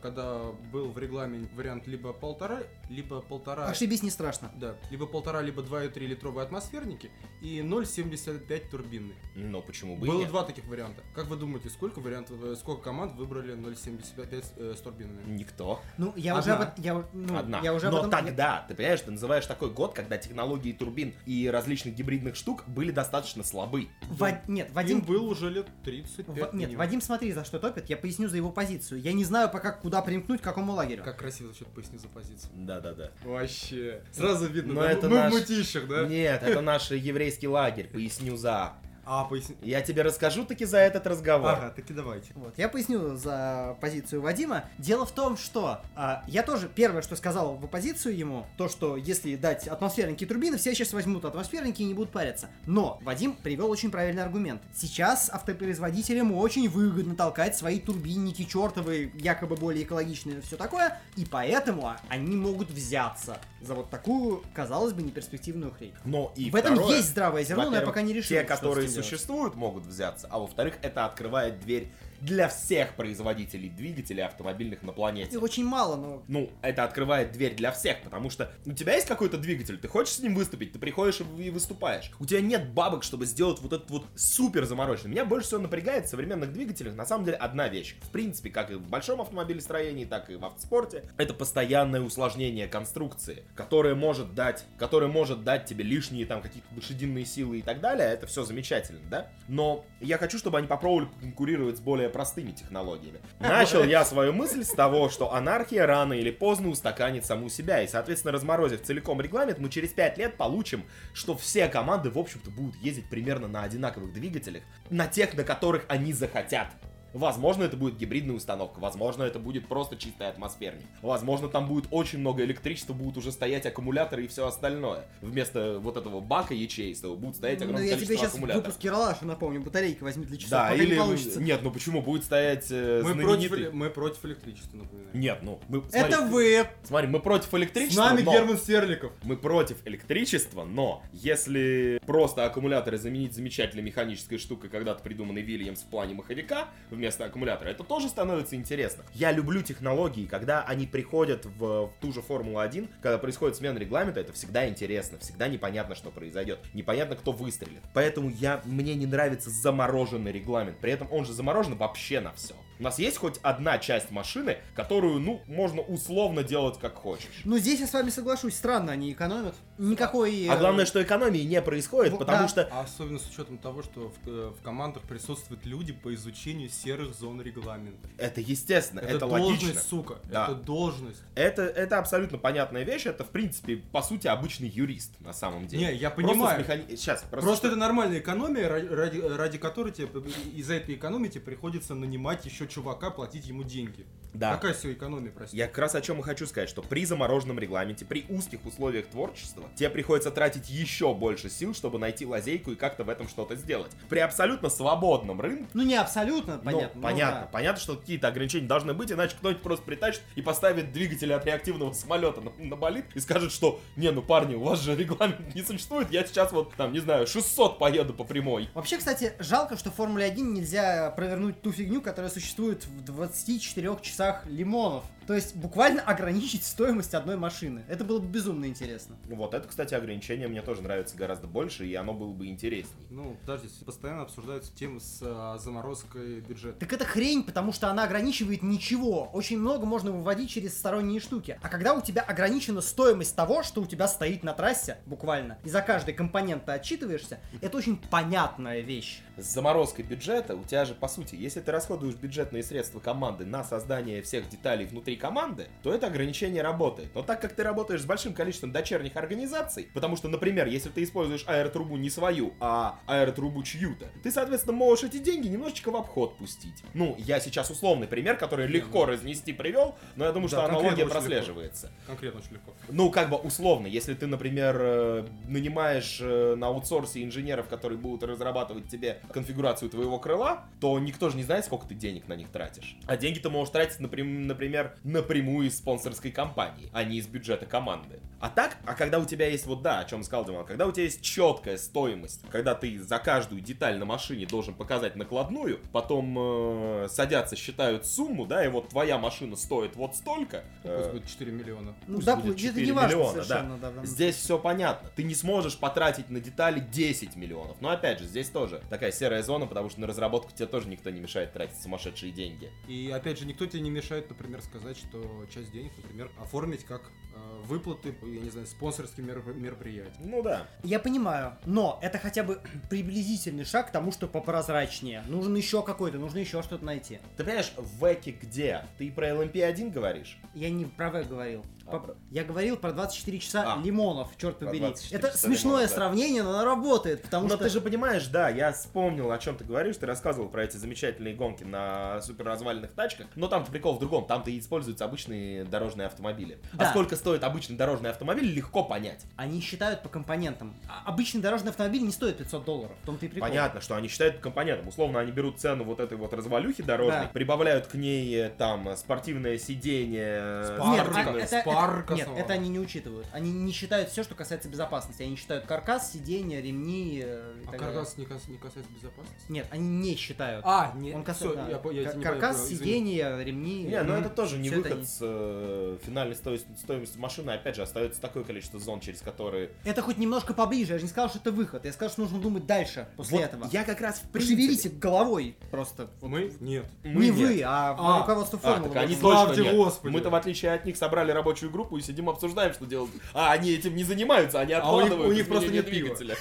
[0.02, 3.66] когда был в регламенте вариант либо полтора, либо полтора...
[3.66, 4.50] Ошибись не страшно.
[4.56, 7.10] Да, либо полтора, либо 2,3 литровые атмосферники
[7.40, 9.14] и 0,75 турбинный.
[9.34, 10.28] Но почему бы Было нет?
[10.28, 11.02] два таких варианта.
[11.14, 15.22] Как вы думаете, сколько вариантов, э, сколько команд выбрали 0,75 э, с турбинами?
[15.26, 15.80] Никто.
[15.98, 16.40] Ну, я Одна.
[16.40, 16.84] уже об этом...
[16.84, 17.60] Я, ну, Одна.
[17.60, 18.10] я уже об Но этом...
[18.10, 22.90] тогда, ты понимаешь, ты называешь такой год, когда технологии турбин и различных гибридных штук были
[22.90, 23.88] достаточно слабы.
[24.02, 25.00] Ва- Нет, Им Вадим...
[25.00, 26.76] был уже лет 35 Ва- Нет, минимум.
[26.76, 27.88] Вадим, смотри, за что топит.
[27.88, 29.00] Я поясню за его позицию.
[29.00, 31.02] Я не знаю пока, куда примкнуть, к какому лагерю.
[31.04, 32.50] Как красиво звучит поясни за позицию.
[32.56, 33.10] Да-да-да.
[33.24, 34.02] Вообще.
[34.12, 34.90] Сразу видно, Но да?
[34.92, 36.06] это мы наш- в мутищах, да?
[36.06, 38.72] Нет, это наш еврейский лагерь, поясню за.
[39.12, 39.56] А, поясни.
[39.60, 41.50] Я тебе расскажу таки за этот разговор.
[41.50, 42.30] Ага, таки давайте.
[42.36, 44.66] Вот, я поясню за позицию Вадима.
[44.78, 48.96] Дело в том, что а, я тоже первое, что сказал в оппозицию ему, то, что
[48.96, 52.50] если дать атмосферники турбины, все сейчас возьмут атмосферники и не будут париться.
[52.66, 54.62] Но Вадим привел очень правильный аргумент.
[54.72, 61.24] Сейчас автопроизводителям очень выгодно толкать свои турбинники чертовы, якобы более экологичные и все такое, и
[61.24, 65.94] поэтому они могут взяться за вот такую, казалось бы, неперспективную хрень.
[66.04, 68.28] Но и в этом второе, есть здравое зерно, но я пока не решил.
[68.28, 68.99] Те, что с которые.
[69.02, 70.26] Существуют, могут взяться.
[70.30, 75.36] А во-вторых, это открывает дверь для всех производителей двигателей автомобильных на планете.
[75.36, 79.06] Их очень мало, но Ну, это открывает дверь для всех, потому что у тебя есть
[79.06, 82.10] какой-то двигатель, ты хочешь с ним выступить, ты приходишь и и выступаешь.
[82.18, 85.10] У тебя нет бабок, чтобы сделать вот этот вот супер замороченный.
[85.10, 87.96] Меня больше всего напрягает в современных двигателях на самом деле одна вещь.
[88.02, 93.44] В принципе, как и в большом автомобилестроении, так и в автоспорте, это постоянное усложнение конструкции,
[93.54, 98.08] которое может дать, которое может дать тебе лишние там какие-то лошадиные силы и так далее.
[98.08, 99.30] Это все замечательно, да?
[99.48, 103.20] Но я хочу, чтобы они попробовали конкурировать с более простыми технологиями.
[103.40, 107.88] Начал я свою мысль с того, что анархия рано или поздно устаканит саму себя, и,
[107.88, 112.76] соответственно, разморозив целиком регламент, мы через 5 лет получим, что все команды, в общем-то, будут
[112.76, 116.68] ездить примерно на одинаковых двигателях, на тех, на которых они захотят.
[117.12, 120.86] Возможно, это будет гибридная установка, возможно, это будет просто чистый атмосферник.
[121.02, 125.06] Возможно, там будет очень много электричества, будут уже стоять аккумуляторы и все остальное.
[125.20, 128.66] Вместо вот этого бака ячеистого будут стоять Ну, огромное я тебе количество сейчас в аккумуляторов.
[128.66, 130.90] выпуске Ралаша напомню, батарейки возьми для часов, Да, пока или...
[130.92, 131.40] не получится.
[131.40, 132.02] Нет, ну почему?
[132.02, 133.48] Будет стоять э, Мы знаменитый...
[133.48, 135.10] против, мы против электричества, напоминаю.
[135.12, 135.78] Нет, ну, мы...
[135.92, 136.66] Это смотри, вы!
[136.84, 138.32] Смотри, мы против С электричества, нами но...
[138.32, 139.12] Герман Сверликов.
[139.24, 145.86] Мы против электричества, но если просто аккумуляторы заменить замечательной механической штукой, когда-то придуманной Вильямс в
[145.86, 146.68] плане маховика
[147.00, 149.04] вместо аккумулятора, это тоже становится интересно.
[149.14, 154.20] Я люблю технологии, когда они приходят в, в ту же Формулу-1, когда происходит смена регламента,
[154.20, 157.80] это всегда интересно, всегда непонятно, что произойдет, непонятно, кто выстрелит.
[157.94, 162.54] Поэтому я, мне не нравится замороженный регламент, при этом он же заморожен вообще на все.
[162.80, 167.42] У нас есть хоть одна часть машины, которую, ну, можно условно делать как хочешь.
[167.44, 169.54] Ну, здесь я с вами соглашусь, странно они экономят.
[169.76, 170.46] Никакой...
[170.48, 172.48] А э, главное, что экономии не происходит, Вот, потому да.
[172.48, 176.70] что А особенно с учетом того, что в, э, в командах присутствуют люди по изучению
[176.70, 178.08] серых зон регламента.
[178.16, 179.80] это естественно, это, должность, логично.
[179.82, 180.14] сука.
[180.24, 180.44] Да.
[180.46, 181.20] Это должность.
[181.34, 185.86] Это, это абсолютно понятная вещь, это, в принципе, по сути, обычный юрист, на самом деле.
[185.88, 186.64] Не, я Просто понимаю.
[186.64, 190.08] с механи- Сейчас, просто, Просто это нормальная экономия, ра- ради, ради которой тебе
[190.54, 194.06] из-за этой экономии тебе приходится нанимать еще чувака, платить ему деньги.
[194.32, 194.54] Да.
[194.54, 195.56] Какая все экономия, прости?
[195.56, 199.06] Я как раз о чем и хочу сказать, что при замороженном регламенте, при узких условиях
[199.06, 203.56] творчества, тебе приходится тратить еще больше сил, чтобы найти лазейку и как-то в этом что-то
[203.56, 203.90] сделать.
[204.08, 206.90] При абсолютно свободном рынке, Ну, не абсолютно, ну, понятно.
[206.94, 207.46] ну, понятно, да.
[207.52, 211.92] понятно, что какие-то ограничения должны быть, иначе кто-нибудь просто притащит и поставит двигатель от реактивного
[211.92, 215.62] самолета на, на болид и скажет, что не, ну парни, у вас же регламент не
[215.62, 218.68] существует, я сейчас вот там, не знаю, 600 поеду по прямой.
[218.74, 223.96] Вообще, кстати, жалко, что в Формуле 1 нельзя провернуть ту фигню, которая существует в 24
[224.02, 225.04] часах лимонов.
[225.26, 227.84] То есть буквально ограничить стоимость одной машины.
[227.88, 229.16] Это было бы безумно интересно.
[229.28, 233.06] Вот это, кстати, ограничение мне тоже нравится гораздо больше, и оно было бы интересней.
[233.10, 236.80] Ну, подождите, постоянно обсуждаются темы с а, заморозкой бюджета.
[236.80, 239.30] Так это хрень, потому что она ограничивает ничего.
[239.32, 241.58] Очень много можно выводить через сторонние штуки.
[241.62, 245.68] А когда у тебя ограничена стоимость того, что у тебя стоит на трассе, буквально, и
[245.68, 249.20] за каждый компонент ты отчитываешься, это очень понятная вещь.
[249.36, 253.64] С заморозкой бюджета у тебя же, по сути, если ты расходуешь бюджетные средства команды на
[253.64, 257.10] создание всех деталей внутри команды, то это ограничение работает.
[257.14, 261.02] Но так как ты работаешь с большим количеством дочерних организаций, потому что, например, если ты
[261.02, 266.36] используешь аэротрубу не свою, а аэротрубу чью-то, ты, соответственно, можешь эти деньги немножечко в обход
[266.38, 266.82] пустить.
[266.94, 270.88] Ну, я сейчас условный пример, который легко разнести привел, но я думаю, Да, что аналогия
[270.90, 271.12] очень легко.
[271.14, 271.90] прослеживается.
[272.06, 272.72] Конкретно очень легко.
[272.88, 278.22] Ну, как бы условно, если ты, например, э, нанимаешь э, на аутсорсе инженеров, которые будут
[278.22, 282.48] разрабатывать тебе конфигурацию твоего крыла, то никто же не знает, сколько ты денег на них
[282.50, 282.96] тратишь.
[283.06, 288.20] А деньги ты можешь тратить, например, напрямую из спонсорской компании, а не из бюджета команды.
[288.40, 290.92] А так, а когда у тебя есть, вот да, о чем сказал Диман, когда у
[290.92, 296.36] тебя есть четкая стоимость, когда ты за каждую деталь на машине должен показать накладную, потом
[296.38, 300.64] э, садятся, считают сумму, да, и вот твоя машина стоит вот столько.
[300.82, 301.94] Пусть э, будет 4 миллиона.
[302.06, 303.88] Ну Пусть да, будет это 4 не важно миллиона, совершенно, да.
[303.88, 305.10] данном Здесь все понятно.
[305.14, 307.76] Ты не сможешь потратить на детали 10 миллионов.
[307.80, 311.10] Но опять же, здесь тоже такая серая зона, потому что на разработку тебе тоже никто
[311.10, 312.70] не мешает тратить сумасшедшие деньги.
[312.88, 317.02] И опять же, никто тебе не мешает, например, сказать, что часть денег, например, оформить как
[317.34, 320.14] э, выплаты, я не знаю, спонсорским мероп- мероприятиям.
[320.30, 320.66] Ну да.
[320.82, 325.22] Я понимаю, но это хотя бы приблизительный шаг к тому, что попрозрачнее.
[325.28, 327.18] Нужен еще какой-то, нужно еще что-то найти.
[327.36, 328.84] Ты понимаешь, в Эке где?
[328.98, 330.38] Ты про LMP1 говоришь?
[330.54, 331.64] Я не про В говорил.
[331.90, 333.82] А По- про- Я говорил про 24 часа А.
[333.82, 334.78] лимонов, черт побери.
[334.78, 335.94] 24 Это смешное лимонов, да.
[335.96, 337.64] сравнение, но оно работает, потому Но что...
[337.64, 341.34] ты же понимаешь, да, я вспомнил, о чем ты говоришь, ты рассказывал про эти замечательные
[341.34, 346.58] гонки на супер разваленных тачках, но там прикол в другом, там-то используются обычные дорожные автомобили.
[346.74, 346.90] А Да.
[346.90, 349.24] сколько стоит обычный дорожный автомобиль, легко понять.
[349.36, 350.74] Они считают по компонентам.
[350.88, 353.48] А обычный дорожный автомобиль не стоит 500 долларов, в том-то и прикол.
[353.48, 354.88] Понятно, что они считают по компонентам.
[354.88, 357.30] Условно, они берут цену вот этой вот развалюхи дорожной, Да.
[357.32, 360.20] прибавляют к ней э, там спортивное сиденье.
[360.20, 361.30] Нет, спортивное- Спарка.
[361.30, 363.26] а- это, Это- нет, это они не учитывают.
[363.32, 365.22] Они не считают все, что касается безопасности.
[365.22, 367.20] Они считают каркас, сиденья, ремни.
[367.24, 367.94] э, и А так далее.
[367.96, 369.44] каркас не, кас- не касается безопасности?
[369.50, 370.64] Нет, они не считают.
[370.66, 371.68] А, нет, Он касается, да.
[371.68, 372.78] я, я Кар- не каркас, извини.
[372.78, 373.84] сиденья, ремни.
[373.84, 377.50] Не, ну это тоже не выход они- с э, финальной стоимостью, стоимостью машины.
[377.50, 379.70] Опять же, остается такое количество зон, через которые...
[379.84, 380.92] Это хоть немножко поближе.
[380.92, 381.84] Я же не сказал, что это выход.
[381.84, 383.68] Я сказал, что нужно думать дальше после Вот этого.
[383.72, 384.56] я как раз в принципе...
[384.56, 386.10] Пошевелите головой просто.
[386.22, 386.52] Мы?
[386.60, 386.86] Нет.
[387.04, 387.34] Мы не нет.
[387.36, 388.94] вы, а, А, руководство А, формулы.
[388.94, 389.74] так они точно нет.
[389.74, 390.12] Господи.
[390.12, 393.10] Мы-то в отличие от них собрали рабочую группу и сидим обсуждаем, что делать.
[393.34, 396.36] А они этим не занимаются, они А у них- откладывают у них просто нет двигателя.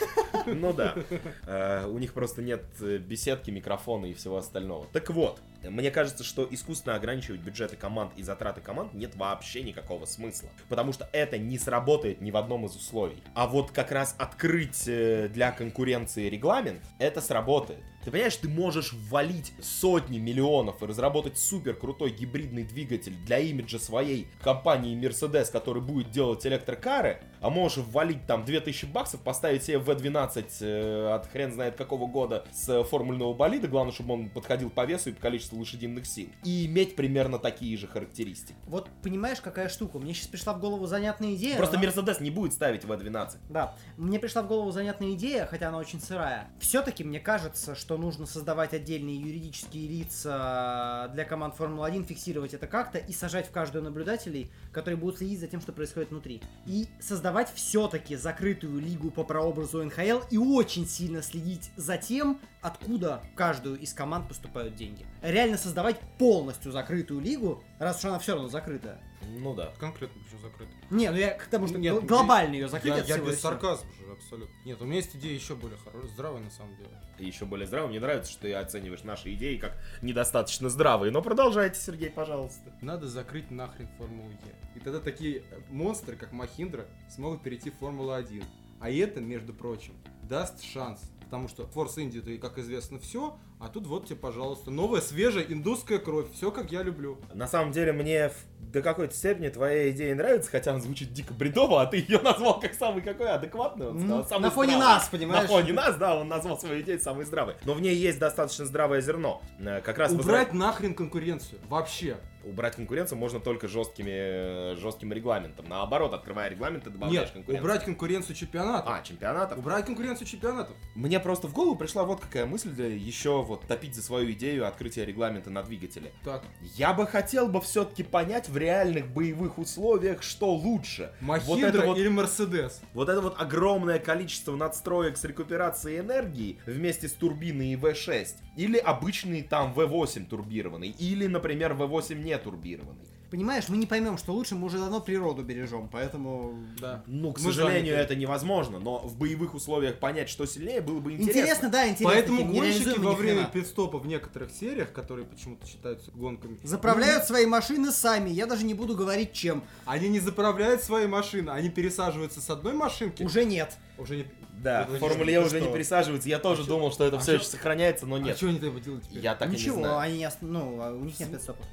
[0.45, 0.95] Ну да.
[1.47, 4.85] Э, У них просто нет э, беседки, микрофона и всего остального.
[4.93, 10.05] Так вот, мне кажется, что искусственно ограничивать бюджеты команд и затраты команд нет вообще никакого
[10.05, 10.49] смысла.
[10.69, 13.21] Потому что это не сработает ни в одном из условий.
[13.33, 17.83] А вот как раз открыть э, для конкуренции регламент, это сработает.
[18.03, 23.77] Ты понимаешь, ты можешь ввалить сотни миллионов и разработать супер крутой гибридный двигатель для имиджа
[23.77, 29.77] своей компании Mercedes, который будет делать электрокары, а можешь ввалить там 2000 баксов, поставить себе
[29.77, 34.85] V12 э, от хрен знает какого года с формульного болида, главное, чтобы он подходил по
[34.85, 38.55] весу и по количеству лошадиных сил, и иметь примерно такие же характеристики.
[38.67, 39.99] Вот понимаешь, какая штука?
[39.99, 41.57] Мне сейчас пришла в голову занятная идея.
[41.57, 43.37] Просто но- Mercedes не будет ставить V12.
[43.49, 46.49] Да, мне пришла в голову занятная идея, хотя она очень сырая.
[46.59, 52.97] Все-таки мне кажется, что нужно создавать отдельные юридические лица для команд Формулы-1, фиксировать это как-то
[52.97, 56.41] и сажать в каждую наблюдателей, которые будут следить за тем, что происходит внутри.
[56.65, 63.21] И создавать все-таки закрытую лигу по прообразу НХЛ и очень сильно следить за тем, откуда
[63.31, 65.05] в каждую из команд поступают деньги.
[65.21, 68.99] Реально создавать полностью закрытую лигу, раз уж она все равно закрытая.
[69.37, 69.73] Ну да.
[69.79, 70.71] Конкретно почему закрыто?
[70.89, 73.91] Не, ну я к тому, что Нет, гл- глобально ее закрыть Я, я без сарказма
[73.93, 74.53] же, абсолютно.
[74.65, 76.89] Нет, у меня есть идея еще более хорошая, здравая на самом деле.
[77.19, 77.87] И еще более здраво.
[77.87, 81.11] Мне нравится, что ты оцениваешь наши идеи как недостаточно здравые.
[81.11, 82.73] Но продолжайте, Сергей, пожалуйста.
[82.81, 84.55] Надо закрыть нахрен Формулу Е.
[84.75, 88.43] И тогда такие монстры, как Махиндра, смогут перейти в Формулу-1.
[88.79, 89.93] А это, между прочим,
[90.23, 91.01] даст шанс.
[91.29, 95.99] Потому что Force India, как известно, все, а тут вот тебе, пожалуйста, новая, свежая индусская
[95.99, 96.31] кровь.
[96.33, 97.19] Все, как я люблю.
[97.33, 101.81] На самом деле, мне до какой-то степени твоя идея нравится, хотя она звучит дико бредово,
[101.81, 103.87] а ты ее назвал как самый какой адекватный.
[103.89, 104.93] Он сказал, самый на фоне здравый.
[104.93, 105.41] нас, понимаешь?
[105.43, 107.55] На фоне нас, да, он назвал свою идею самой здравой.
[107.65, 109.41] Но в ней есть достаточно здравое зерно.
[109.59, 111.59] Э, Как раз Убрать нахрен конкуренцию.
[111.67, 112.17] Вообще.
[112.45, 115.65] убрать конкуренцию можно только жесткими, э, жестким регламентом.
[115.67, 117.63] Наоборот, открывая регламент, ты добавляешь Нет, конкуренцию.
[117.63, 118.93] убрать конкуренцию чемпионатов.
[118.93, 119.57] А, чемпионатов?
[119.57, 120.75] Убрать конкуренцию чемпионатов.
[120.95, 124.67] Мне просто в голову пришла вот какая мысль для еще вот топить за свою идею
[124.67, 126.11] открытия регламента на двигателе.
[126.23, 126.43] Так,
[126.75, 131.11] Я бы хотел бы все-таки понять в реальных боевых условиях, что лучше.
[131.19, 132.81] Махиндра это вот- или Мерседес?
[132.93, 138.35] Вот это вот огромное количество надстроек с рекуперацией энергии вместе с турбиной и V6.
[138.55, 140.89] Или обычный там V8 турбированный.
[140.89, 143.05] Или, например, V8 не турбированный.
[143.29, 146.55] Понимаешь, мы не поймем, что лучше, мы уже давно природу бережем, поэтому...
[146.79, 147.03] Да.
[147.05, 148.79] Ну, к Мы сожалению, это невозможно.
[148.79, 151.39] Но в боевых условиях понять, что сильнее, было бы интересно.
[151.39, 152.07] Интересно, да, интересно.
[152.15, 157.91] Поэтому гонщики во время пидстопа в некоторых сериях, которые почему-то считаются гонками, Заправляют свои машины
[157.91, 159.63] сами, я даже не буду говорить чем.
[159.85, 163.21] они не заправляют свои машины, они пересаживаются с одной машинки.
[163.21, 163.77] Уже нет.
[163.99, 164.25] Уже не...
[164.63, 165.67] Да, Ну, в Формуле ну Е уже что?
[165.67, 166.27] не пересаживается.
[166.27, 168.35] Я тоже А думал, что это А все еще сохраняется, но А нет.
[168.37, 169.21] что они делают теперь?
[169.23, 169.99] Я так и не Ничего, знаю.
[169.99, 171.63] они не ост- ну, а у них нет пидстопа.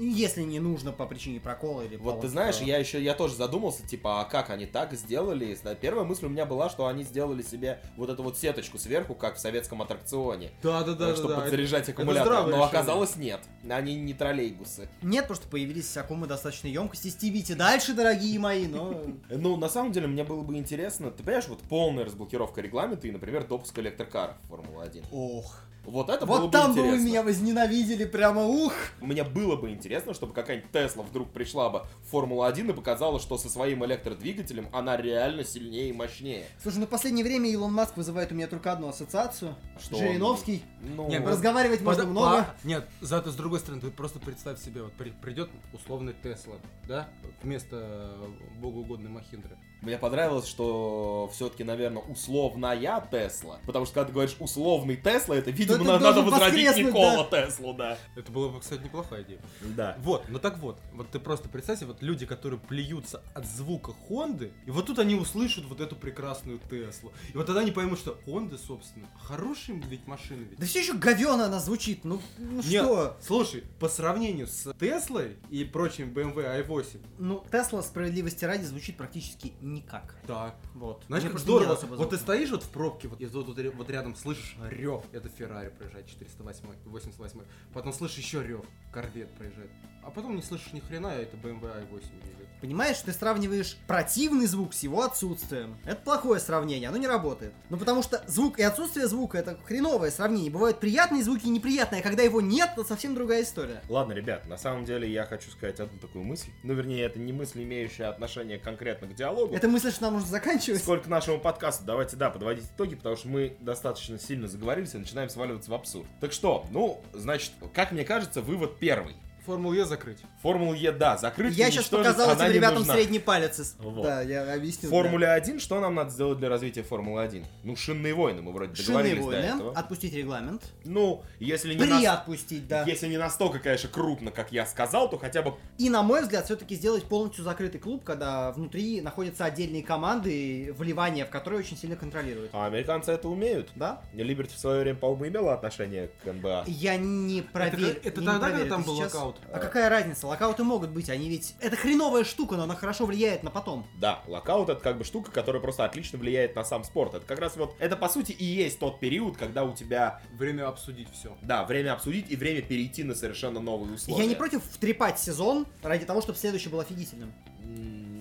[0.00, 3.86] Если не нужно по причине прокола или Вот ты знаешь, я еще, я тоже задумался,
[3.86, 5.56] типа, а как они так сделали?
[5.80, 9.36] Первая мысль у меня была, что они сделали себе вот эту вот сеточку сверху, как
[9.36, 11.40] в советском аттракционе, Да, да, да, э, чтобы да.
[11.40, 12.46] подзаряжать это аккумулятор.
[12.46, 13.40] Но оказалось нет.
[13.68, 14.88] Они не троллейбусы.
[15.02, 17.08] Нет, просто появились аккумы достаточной емкости.
[17.08, 19.02] Стивите дальше, дорогие мои, но...
[19.28, 23.10] Ну, на самом деле, мне было бы интересно, ты понимаешь, вот полная разблокировка регламента и,
[23.10, 25.04] например, допуск электрокаров в Формулу-1.
[25.12, 25.60] Ох.
[25.84, 27.06] Вот это было Вот бы там бы вы интересно.
[27.06, 28.72] меня возненавидели, прямо ух!
[29.00, 33.38] Мне было бы интересно, чтобы какая-нибудь Тесла вдруг пришла бы в Формулу-1 и показала, что
[33.38, 36.44] со своим электродвигателем она реально сильнее и мощнее.
[36.62, 39.56] Слушай, ну в последнее время Илон Маск вызывает у меня только одну ассоциацию.
[39.82, 40.62] Что он- Жириновский.
[40.82, 42.42] Ну, Не, Разговаривать можно Под- много.
[42.62, 46.56] по- Нет, зато с другой стороны, ты просто представь себе, вот при- придет условный Тесла,
[46.86, 47.08] да,
[47.42, 48.28] вместо э,
[48.60, 49.56] богоугодной Махиндры.
[49.82, 53.60] Мне понравилось, что все-таки, наверное, условная Тесла.
[53.66, 57.74] Потому что когда ты говоришь условный Тесла, это, видимо, это на- надо возродить Никола Теслу,
[57.74, 57.98] да.
[58.16, 59.40] Это была бы, кстати, неплохая идея.
[59.76, 59.96] Да.
[60.00, 64.52] Вот, ну так вот, вот ты просто представь вот люди, которые плюются от звука Хонды,
[64.66, 67.12] и вот тут они услышат вот эту прекрасную Теслу.
[67.32, 70.58] И вот тогда они поймут, что Хонда, собственно, хорошие ведь машины ведь.
[70.58, 73.16] Да все еще говёно она звучит, ну, ну Нет, что?
[73.20, 79.52] слушай, по сравнению с Теслой и прочим BMW i8, Ну, Тесла, справедливости ради, звучит практически
[79.74, 80.14] никак.
[80.26, 80.54] да.
[80.74, 81.04] Вот.
[81.06, 81.78] Знаешь, Мне как здорово.
[81.82, 85.28] Вот ты стоишь вот в пробке, вот, и вот, вот вот рядом слышишь рев, это
[85.28, 87.40] Феррари проезжает 408, 88.
[87.72, 89.70] Потом слышишь еще рев, Корвет проезжает.
[90.10, 92.48] А потом не слышишь ни хрена, и это BMW i8 едет.
[92.60, 95.76] Понимаешь, ты сравниваешь противный звук с его отсутствием.
[95.84, 97.52] Это плохое сравнение, оно не работает.
[97.70, 100.50] Ну потому что звук и отсутствие звука это хреновое сравнение.
[100.50, 103.82] Бывают приятные звуки и неприятные, а когда его нет, то совсем другая история.
[103.88, 106.50] Ладно, ребят, на самом деле я хочу сказать одну такую мысль.
[106.64, 109.54] Ну, вернее, это не мысль, имеющая отношение конкретно к диалогу.
[109.54, 110.82] Это мысль, что нам нужно заканчивать.
[110.82, 114.98] Сколько к нашему подкасту, давайте, да, подводить итоги, потому что мы достаточно сильно заговорились и
[114.98, 116.08] начинаем сваливаться в абсурд.
[116.20, 119.14] Так что, ну, значит, как мне кажется, вывод первый.
[119.50, 120.18] Формулу Е закрыть.
[120.42, 122.94] Формулу Е, да, закрыть, Я сейчас показал этим ребятам нужна.
[122.94, 123.74] средний палец.
[123.78, 124.02] Вот.
[124.04, 124.90] Да, я объяснил.
[124.90, 127.44] Формуле 1 что нам надо сделать для развития Формулы 1?
[127.64, 128.76] Ну, шинные войны, мы вроде да.
[128.76, 129.72] Шинные договорились до войны, этого.
[129.78, 130.62] отпустить регламент.
[130.84, 132.84] Ну, если не, При нас- отпустить, да.
[132.84, 136.44] если не настолько, конечно, крупно, как я сказал, то хотя бы И, на мой взгляд,
[136.44, 141.96] все-таки сделать полностью закрытый клуб, когда внутри находятся отдельные команды, вливание в которые очень сильно
[141.96, 142.50] контролируют.
[142.52, 143.68] А американцы это умеют.
[143.74, 144.00] Да?
[144.14, 146.64] Либерти в свое время, по-моему, имела отношение к НБА.
[146.66, 147.94] Я не проверю.
[147.94, 149.36] как- это я не тогда, проверю, когда там это был сейчас- локаут?
[149.52, 150.26] А какая разница?
[150.26, 151.54] Локауты могут быть, они ведь...
[151.60, 153.86] Это хреновая штука, но она хорошо влияет на потом.
[153.98, 157.14] Да, локаут это как бы штука, которая просто отлично влияет на сам спорт.
[157.14, 160.68] Это как раз вот, это по сути и есть тот период, когда у тебя, Время
[160.68, 161.36] обсудить все.
[161.42, 164.22] да, время обсудить и время перейти на совершенно новые условия.
[164.22, 167.32] Я не против втрепать сезон ради того, чтобы следующий был офигительным.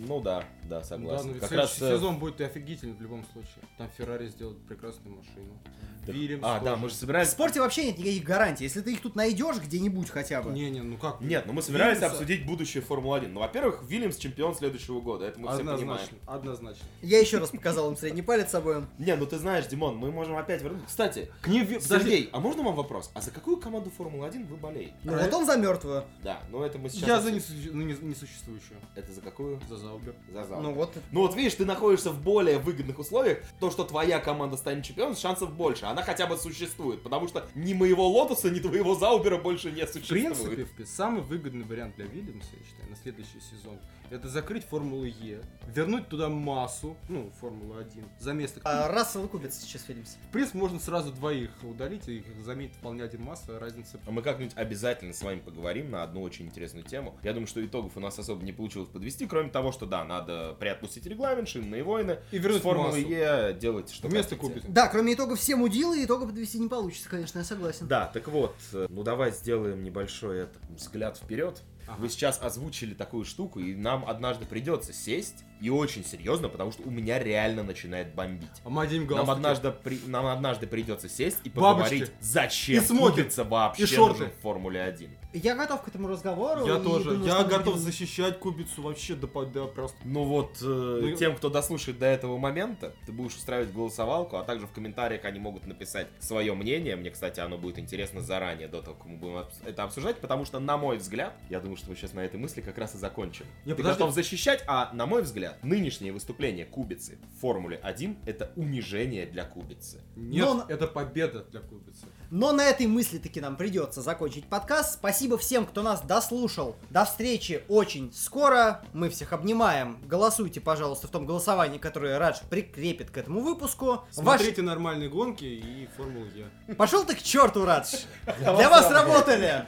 [0.07, 1.27] Ну да, да, Да, согласен.
[1.27, 1.81] ну ведь как раз...
[1.81, 3.63] э, сезон будет офигительный в любом случае.
[3.77, 5.57] Там Феррари сделают прекрасную машину.
[6.05, 6.81] так- Вильямс А, да, тоже.
[6.81, 7.29] мы же В собирались...
[7.29, 8.63] спорте вообще нет никаких гарантий.
[8.63, 10.51] Если ты их тут найдешь где-нибудь хотя бы.
[10.51, 11.21] Не-не, ну как?
[11.21, 13.27] Нет, ну мы собирались Вильямса- обсудить будущее Формулы-1.
[13.27, 15.79] Ну, во-первых, Вильямс чемпион следующего года, это мы все понимаем.
[15.81, 16.85] Однозначно, однозначно.
[17.01, 18.87] Я еще раз показал им средний палец обоим.
[18.97, 20.87] Не, ну ты знаешь, Димон, мы можем опять вернуться.
[20.87, 23.11] Кстати, К подожди, Сергей, а можно вам вопрос?
[23.13, 24.93] А за какую команду Формулы-1 вы болеете?
[25.03, 26.03] Ну вот он за мертвую.
[26.23, 27.07] Да, ну это мы сейчас...
[27.07, 27.37] Я за обсудим.
[27.37, 28.79] несу- ну, не- несуществующую.
[28.95, 29.59] Это за какую?
[29.69, 30.15] За Заубер.
[30.31, 30.71] За зал.
[30.71, 30.93] Ну вот.
[31.11, 33.39] Ну вот видишь, ты находишься в более выгодных условиях.
[33.59, 35.85] То, что твоя команда станет чемпионом, шансов больше.
[35.85, 37.01] Она хотя бы существует.
[37.03, 40.35] Потому что ни моего Лотуса, ни твоего Заубера больше не В существует.
[40.45, 43.77] принципе, в- самый выгодный вариант для Вильямса, я считаю, на следующий сезон,
[44.09, 48.59] это закрыть Формулу Е, вернуть туда массу, ну, Формулу 1, за место.
[48.63, 50.15] А Рассел Кубец сейчас Вильямс.
[50.29, 53.99] В принципе, можно сразу двоих удалить, и их заметить вполне один масса, разница.
[54.07, 57.15] А мы как-нибудь обязательно с вами поговорим на одну очень интересную тему.
[57.23, 60.48] Я думаю, что итогов у нас особо не получилось подвести, кроме того, что да, надо
[60.53, 62.99] приотпустить регламент, шинные войны, И вернуть Формулы.
[62.99, 64.35] Е делать что Вместо.
[64.35, 64.65] Кубица.
[64.67, 67.87] Да, кроме итогов все мудилы, итогов подвести не получится, конечно, я согласен.
[67.87, 71.61] Да, так вот, э, ну давай сделаем небольшой это, взгляд вперед.
[71.87, 72.01] Ага.
[72.01, 76.83] Вы сейчас озвучили такую штуку, и нам однажды придется сесть, и очень серьезно, потому что
[76.83, 78.49] у меня реально начинает бомбить.
[78.63, 81.89] А Нам однажды, при- нам однажды придется сесть и Бабочки.
[81.89, 84.19] поговорить, зачем И кубица вообще И шорты.
[84.19, 85.09] нужен в Формуле 1.
[85.33, 86.65] Я готов к этому разговору.
[86.65, 87.11] Я тоже.
[87.11, 89.97] думаю, Я готов будем- защищать Кубицу вообще до, до просто.
[90.03, 94.43] Ну вот, э, Ну, тем, кто дослушает до этого момента, ты будешь устраивать голосовалку, а
[94.43, 96.95] также в комментариях они могут написать свое мнение.
[96.95, 100.59] Мне, кстати, оно будет интересно заранее, до того, как мы будем это обсуждать, потому что,
[100.59, 103.45] на мой взгляд, я думаю, что мы сейчас на этой мысли как раз и закончим.
[103.65, 103.99] Не, ты подожди.
[103.99, 109.45] готов защищать, а, на мой взгляд, нынешнее выступление Кубицы в Формуле 1 это унижение для
[109.45, 110.01] Кубицы.
[110.15, 112.05] Нет, Но- это победа для Кубицы.
[112.31, 114.93] Но на этой мысли таки нам придется закончить подкаст.
[114.95, 116.75] Спасибо всем, кто нас дослушал.
[116.91, 118.81] До встречи очень скоро.
[118.93, 119.97] Мы всех обнимаем.
[120.05, 124.03] Голосуйте, пожалуйста, в том голосовании, которое Радж прикрепит к этому выпуску.
[124.15, 126.25] Ваш- Смотрите нормальные гонки и Формулу
[126.67, 126.75] Е.
[126.75, 127.95] Пошел ты к черту, Радж.
[128.39, 129.65] Для вас работали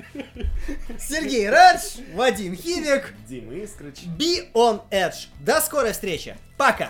[0.99, 4.03] Сергей Радж, Вадим Химик, Дима Искрыч.
[4.18, 5.28] Be on Edge.
[5.39, 6.38] До скорой встречи.
[6.57, 6.89] Пока.